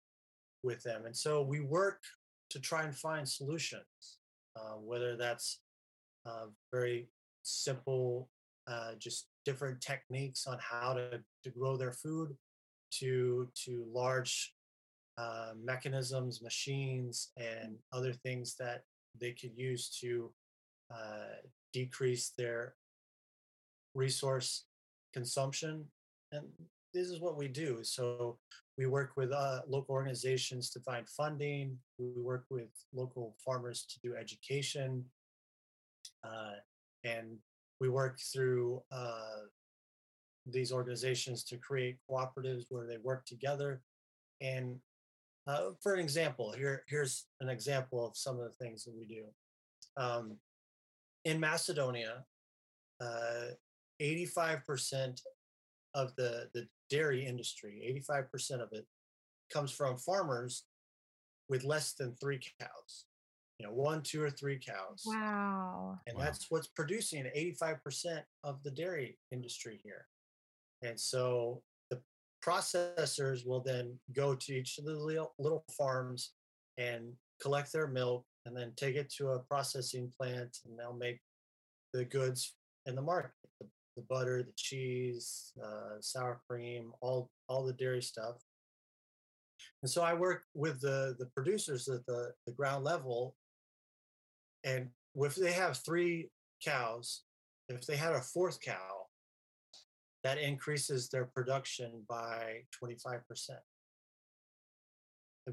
[0.63, 1.07] with them.
[1.07, 2.01] And so we work
[2.51, 4.19] to try and find solutions
[4.57, 5.61] uh, whether that's
[6.27, 7.09] uh, very
[7.43, 8.29] simple,
[8.67, 12.37] uh, just different techniques on how to, to grow their food
[12.93, 14.55] to to large
[15.17, 18.83] uh, mechanisms, machines, and other things that
[19.21, 20.33] they could use to
[20.93, 21.37] uh,
[21.73, 22.75] decrease their
[23.95, 24.65] resource
[25.13, 25.85] consumption.
[26.33, 26.45] And
[26.93, 27.83] this is what we do.
[27.83, 28.39] So
[28.77, 31.79] we work with uh, local organizations to find funding.
[31.99, 35.05] We work with local farmers to do education.
[36.25, 36.55] Uh,
[37.05, 37.37] and
[37.81, 39.47] we work through uh,
[40.47, 43.81] these organizations to create cooperatives where they work together.
[44.41, 44.79] And
[45.47, 49.05] uh, for an example, here here's an example of some of the things that we
[49.07, 49.25] do.
[49.97, 50.37] Um,
[51.25, 52.25] in Macedonia,
[53.01, 53.49] uh,
[54.03, 55.21] 85%
[55.95, 58.87] of the, the dairy industry, 85% of it
[59.53, 60.65] comes from farmers
[61.49, 63.05] with less than three cows.
[63.59, 65.03] You know, one, two, or three cows.
[65.07, 65.99] Wow.
[66.07, 66.25] And Wow.
[66.25, 70.09] that's what's producing 85% of the dairy industry here.
[70.83, 71.74] And so the
[72.45, 74.97] processors will then go to each of the
[75.39, 76.33] little, farms
[76.79, 81.21] and collect their milk and then take it to a processing plant and they'll make
[81.93, 82.55] the goods
[82.87, 83.31] in the market.
[83.61, 83.67] The,
[83.97, 88.37] the butter the cheese uh, sour cream all all the dairy stuff.
[89.83, 93.37] And so i work with the the producers at the the ground level
[94.65, 96.31] and if they have three
[96.65, 97.23] cows
[97.69, 99.04] if they had a fourth cow
[100.25, 103.21] that increases their production by 25%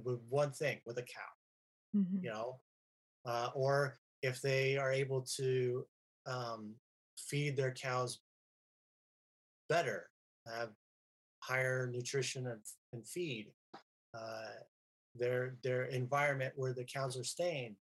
[0.06, 1.32] with one thing with a cow
[1.96, 2.24] Mhm.
[2.24, 2.62] you know
[3.26, 5.86] uh, or if they are able to
[6.26, 6.74] um,
[7.18, 8.22] feed their cows
[9.68, 10.10] better
[10.48, 10.70] have
[11.44, 12.62] higher nutrition and,
[12.94, 13.52] and feed
[14.14, 14.54] uh,
[15.16, 17.76] their their environment where the cows are staying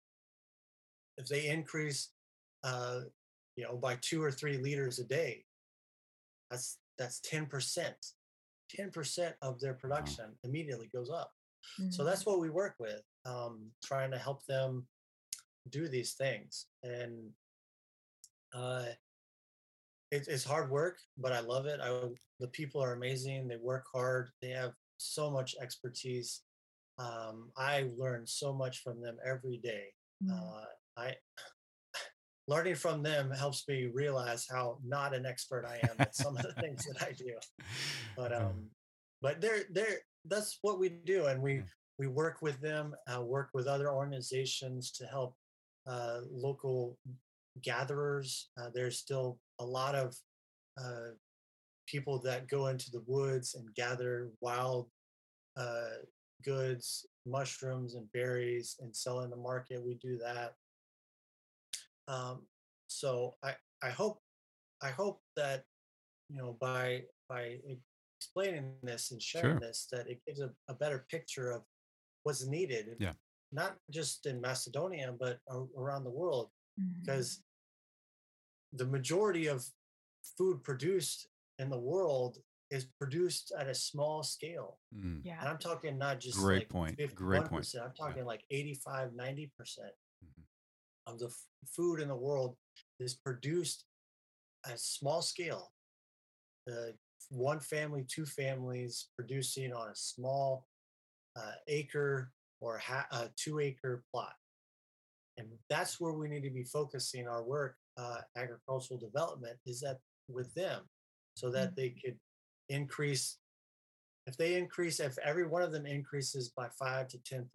[1.17, 2.09] if they increase
[2.63, 3.01] uh,
[3.55, 5.45] you know by two or three liters a day
[6.49, 7.93] that's that's 10%
[8.77, 11.31] 10% of their production immediately goes up
[11.89, 12.05] so Mhm.
[12.05, 14.87] that's what we work with, um, trying to help them
[15.69, 16.67] do these things.
[16.83, 17.33] And
[18.53, 18.85] uh,
[20.11, 21.79] it, it's hard work, but I love it.
[21.81, 23.47] I, the people are amazing.
[23.47, 24.31] They work hard.
[24.41, 26.41] They have so much expertise.
[26.97, 29.93] Um, I learn so much from them every day.
[30.23, 30.31] Mm.
[30.31, 30.65] Uh,
[30.97, 31.15] I
[32.49, 36.41] learning from them helps me realize how not an expert I am at some of
[36.41, 37.35] the things that I do.
[38.17, 38.69] But um
[39.21, 41.61] but they're they're that's what we do and we
[41.99, 45.35] we work with them uh, work with other organizations to help
[45.87, 46.97] uh, local
[47.61, 48.49] gatherers.
[48.59, 50.15] Uh, there's still a lot of
[50.81, 51.11] uh,
[51.87, 54.89] people that go into the woods and gather wild
[55.57, 55.99] uh,
[56.43, 59.83] goods mushrooms and berries and sell in the market.
[59.85, 60.53] We do that
[62.13, 62.35] um,
[62.87, 63.51] so i
[63.83, 64.17] i hope
[64.81, 65.59] i hope that
[66.29, 67.43] you know by by
[68.19, 69.59] explaining this and sharing Sure.
[69.67, 71.61] this that it gives a, a better picture of
[72.23, 73.13] what's needed Yeah.
[73.51, 76.47] not just in macedonia but a- around the world
[76.79, 76.99] Mhm.
[76.99, 77.29] because
[78.73, 79.65] the majority of
[80.37, 81.27] food produced
[81.59, 82.37] in the world
[82.71, 86.95] is produced at a small scale Mm, and i'm talking not just Great like point.
[87.15, 87.65] Great point.
[87.83, 89.91] i'm talking like 85 90% Mhm.
[91.09, 91.33] Of the f-
[91.65, 92.55] food in the world
[92.99, 93.85] is produced
[94.65, 95.71] at small scale.
[96.69, 96.91] Uh,
[97.29, 100.65] one family, two families producing on a small
[101.35, 102.31] uh, acre
[102.61, 104.33] or ha- a two acre plot.
[105.37, 109.99] And that's where we need to be focusing our work, uh, agricultural development, is that
[110.27, 110.81] with them
[111.35, 112.17] so that they could
[112.67, 113.37] increase.
[114.27, 117.45] If they increase, if every one of them increases by five to 10%,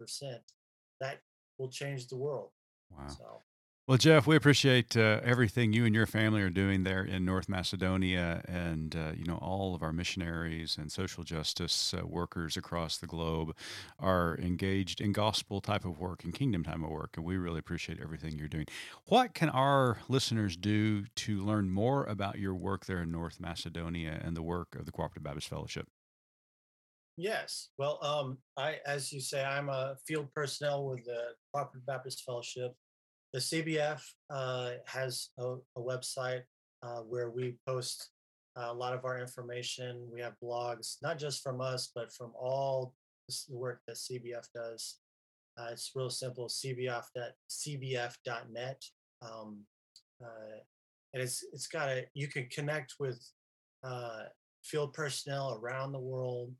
[0.99, 1.19] that
[1.57, 2.49] will change the world.
[2.91, 3.07] Wow.
[3.07, 3.41] So.
[3.87, 7.47] Well, Jeff, we appreciate uh, everything you and your family are doing there in North
[7.47, 12.97] Macedonia, and uh, you know all of our missionaries and social justice uh, workers across
[12.97, 13.55] the globe
[13.99, 17.59] are engaged in gospel type of work and kingdom type of work, and we really
[17.59, 18.65] appreciate everything you're doing.
[19.05, 24.19] What can our listeners do to learn more about your work there in North Macedonia
[24.23, 25.87] and the work of the Cooperative Baptist Fellowship?
[27.17, 27.69] Yes.
[27.77, 32.75] Well, um, I, as you say, I'm a field personnel with the Cooperative Baptist Fellowship.
[33.31, 36.41] The CBF uh, has a, a website
[36.83, 38.09] uh, where we post
[38.57, 40.09] uh, a lot of our information.
[40.11, 42.93] We have blogs, not just from us, but from all
[43.27, 44.97] the work that CBF does.
[45.57, 47.25] Uh, it's real simple: cbf.cbf.net,
[49.21, 49.59] um,
[50.21, 50.57] uh,
[51.13, 53.25] and it's it's got a you can connect with
[53.83, 54.23] uh,
[54.63, 56.53] field personnel around the world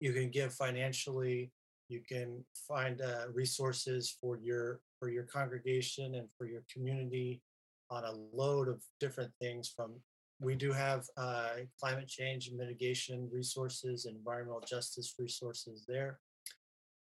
[0.00, 1.50] you can give financially
[1.88, 7.42] you can find uh, resources for your for your congregation and for your community
[7.90, 9.92] on a load of different things from
[10.40, 16.18] we do have uh, climate change mitigation resources environmental justice resources there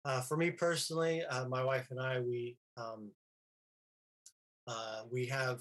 [0.04, 3.10] uh, for me personally uh, my wife and i we um,
[4.70, 5.58] Uh, we have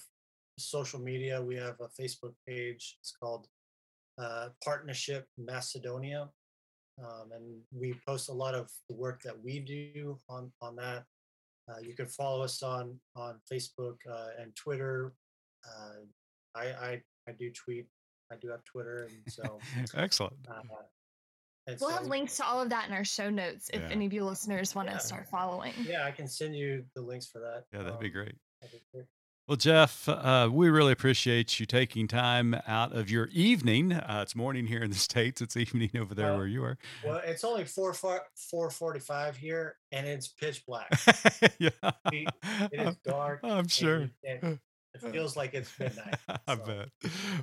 [0.57, 1.41] social media.
[1.41, 2.97] We have a Facebook page.
[2.99, 3.47] It's called
[4.22, 6.30] uh, Partnership Macedonia,
[7.04, 11.04] um, and we post a lot of the work that we do on on that.
[11.70, 15.14] Uh, you can follow us on on Facebook uh, and Twitter.
[15.66, 16.06] Uh,
[16.56, 17.88] I, I I do tweet.
[18.32, 19.60] I do have Twitter, and so
[19.95, 20.36] excellent.
[20.50, 20.62] Uh,
[21.68, 23.89] and we'll so, have links to all of that in our show notes if yeah.
[23.91, 24.95] any of you listeners want yeah.
[24.95, 25.74] to start following.
[25.84, 27.66] Yeah, I can send you the links for that.
[27.72, 28.36] Yeah, that'd um, be great.
[28.62, 29.06] That'd be great.
[29.50, 33.93] Well, Jeff, uh, we really appreciate you taking time out of your evening.
[33.93, 35.41] Uh, it's morning here in the states.
[35.41, 36.78] It's evening over there where you are.
[37.04, 40.88] Well, it's only four four forty five here, and it's pitch black.
[41.58, 41.70] yeah,
[42.12, 42.30] it
[42.74, 43.39] is dark.
[43.43, 44.12] I'm sure.
[44.24, 44.60] And, and
[44.94, 46.16] it feels like it's midnight.
[46.48, 46.90] I bet.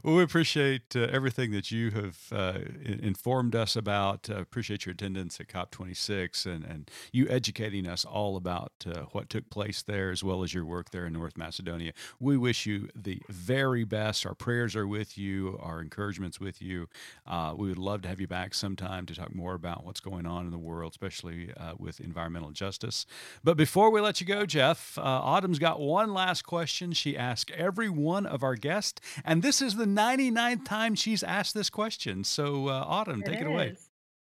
[0.03, 4.28] Well, we appreciate uh, everything that you have uh, informed us about.
[4.28, 9.30] Uh, appreciate your attendance at COP26 and, and you educating us all about uh, what
[9.30, 11.92] took place there as well as your work there in North Macedonia.
[12.18, 14.26] We wish you the very best.
[14.26, 16.88] Our prayers are with you, our encouragements with you.
[17.26, 20.26] Uh, we would love to have you back sometime to talk more about what's going
[20.26, 23.07] on in the world, especially uh, with environmental justice.
[23.44, 26.92] But before we let you go, Jeff, Autumn's got one last question.
[26.92, 29.03] She asked ask every one of our guests.
[29.22, 32.24] And this is the 99th time she's asked this question.
[32.24, 33.41] So, uh, Autumn, it take is.
[33.43, 33.76] it away.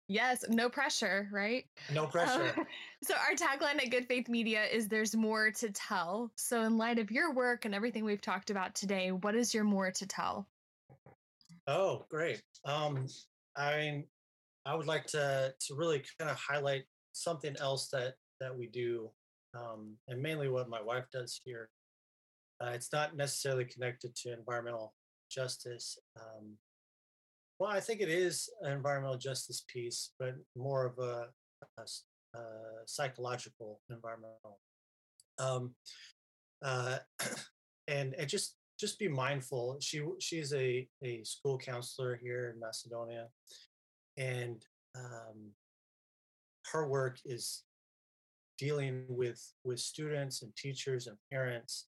[0.07, 1.66] Yes, no pressure, right?
[1.93, 2.53] No pressure.
[2.57, 2.66] Um,
[3.03, 6.32] so, our tagline at Good Faith Media is There's more to tell.
[6.38, 9.66] So, in light of your work and everything we've talked about today, what is your
[9.66, 10.47] more to tell?
[11.68, 12.41] Oh, great.
[12.64, 13.07] Um,
[13.57, 14.05] I mean,
[14.66, 19.09] I would like to to really kind of highlight something else that that we do,
[19.53, 21.70] um, and mainly what my wife does here
[22.62, 24.93] uh, it's not necessarily connected to environmental
[25.30, 25.97] justice.
[26.20, 26.57] Um,
[27.59, 31.28] well, I think it is an environmental justice piece, but more of a,
[31.78, 32.43] a, a
[32.86, 34.59] psychological environmental.
[35.39, 35.74] Um,
[36.64, 36.99] uh,
[37.88, 39.78] and and just just be mindful.
[39.80, 43.28] She she's a a school counselor here in Macedonia,
[44.18, 44.64] and
[44.95, 45.51] um,
[46.72, 47.64] her work is
[48.57, 51.88] dealing with with students and teachers and parents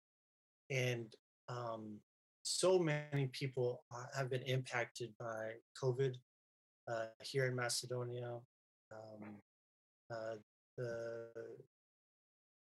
[0.70, 1.14] and
[1.48, 2.00] um,
[2.44, 3.84] so many people
[4.16, 5.52] have been impacted by
[5.82, 6.16] COVID
[6.92, 8.38] uh, here in Macedonia.
[8.92, 9.24] Um,
[10.12, 10.36] uh,
[10.78, 11.28] the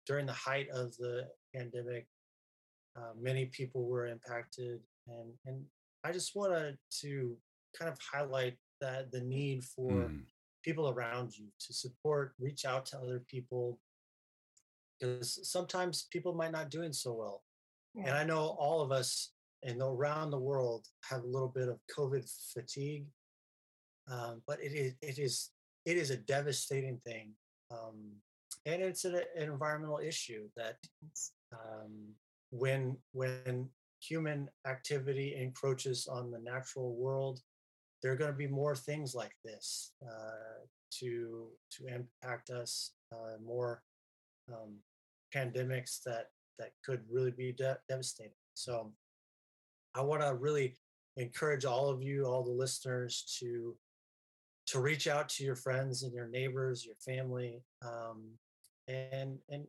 [0.07, 2.07] during the height of the pandemic,
[2.97, 5.64] uh, many people were impacted, and and
[6.05, 7.36] I just wanted to
[7.78, 10.22] kind of highlight that the need for mm.
[10.64, 13.78] people around you to support, reach out to other people,
[14.99, 17.43] because sometimes people might not doing so well
[17.97, 19.32] and I know all of us
[19.62, 23.07] and around the world have a little bit of COVID fatigue,
[24.11, 25.51] um, but it is it is
[25.84, 27.32] it is a devastating thing,
[27.70, 28.12] um,
[28.66, 30.76] and it's an, an, environmental issue that
[31.53, 32.14] um,
[32.51, 33.68] when when
[34.01, 37.41] human activity encroaches on the natural world,
[38.03, 40.64] there are going to be more things like this uh,
[40.99, 43.82] to to impact us, uh, more
[44.49, 44.76] um,
[45.34, 46.28] pandemics that
[46.61, 48.32] that could really be de- devastating.
[48.54, 48.92] So
[49.94, 50.76] I want to really
[51.16, 53.74] encourage all of you, all the listeners, to
[54.66, 58.22] to reach out to your friends and your neighbors, your family, um,
[58.86, 59.66] and and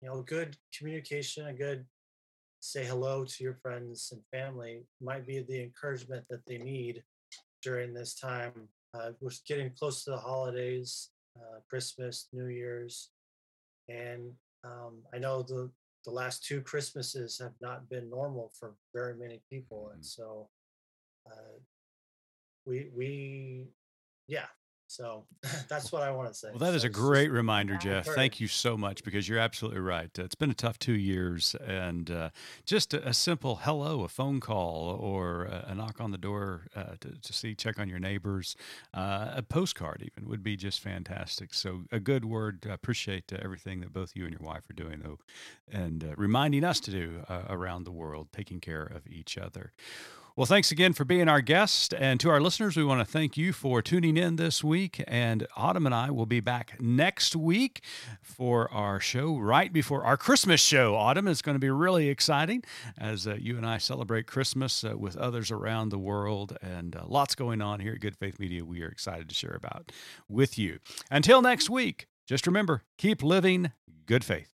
[0.00, 1.84] you know, good communication, a good
[2.60, 7.02] say hello to your friends and family might be the encouragement that they need
[7.62, 8.52] during this time.
[8.94, 13.10] Uh, we're getting close to the holidays, uh, Christmas, New Year's,
[13.88, 14.32] and
[14.64, 15.70] um, I know the
[16.08, 20.06] the last two Christmases have not been normal for very many people, and mm.
[20.06, 20.48] so
[21.30, 21.58] uh,
[22.64, 23.66] we we
[24.26, 24.46] yeah.
[24.88, 25.24] So
[25.68, 26.48] that's what I want to say.
[26.48, 28.06] Well, that is so a great reminder, Jeff.
[28.06, 30.10] Thank you so much because you're absolutely right.
[30.18, 32.30] It's been a tough two years, and uh,
[32.64, 36.62] just a, a, simple hello, a phone call, or a, a knock on the door
[36.74, 38.56] uh, to, to, see, check on your neighbors,
[38.94, 41.52] uh, a postcard even would be just fantastic.
[41.52, 42.66] So, a good word.
[42.68, 45.18] I appreciate uh, everything that both you and your wife are doing, though,
[45.70, 49.72] and uh, reminding us to do uh, around the world, taking care of each other.
[50.38, 51.92] Well, thanks again for being our guest.
[51.98, 55.02] And to our listeners, we want to thank you for tuning in this week.
[55.08, 57.82] And Autumn and I will be back next week
[58.22, 60.94] for our show right before our Christmas show.
[60.94, 62.62] Autumn is going to be really exciting
[62.96, 66.56] as uh, you and I celebrate Christmas uh, with others around the world.
[66.62, 69.56] And uh, lots going on here at Good Faith Media we are excited to share
[69.56, 69.90] about
[70.28, 70.78] with you.
[71.10, 73.72] Until next week, just remember keep living
[74.06, 74.57] good faith.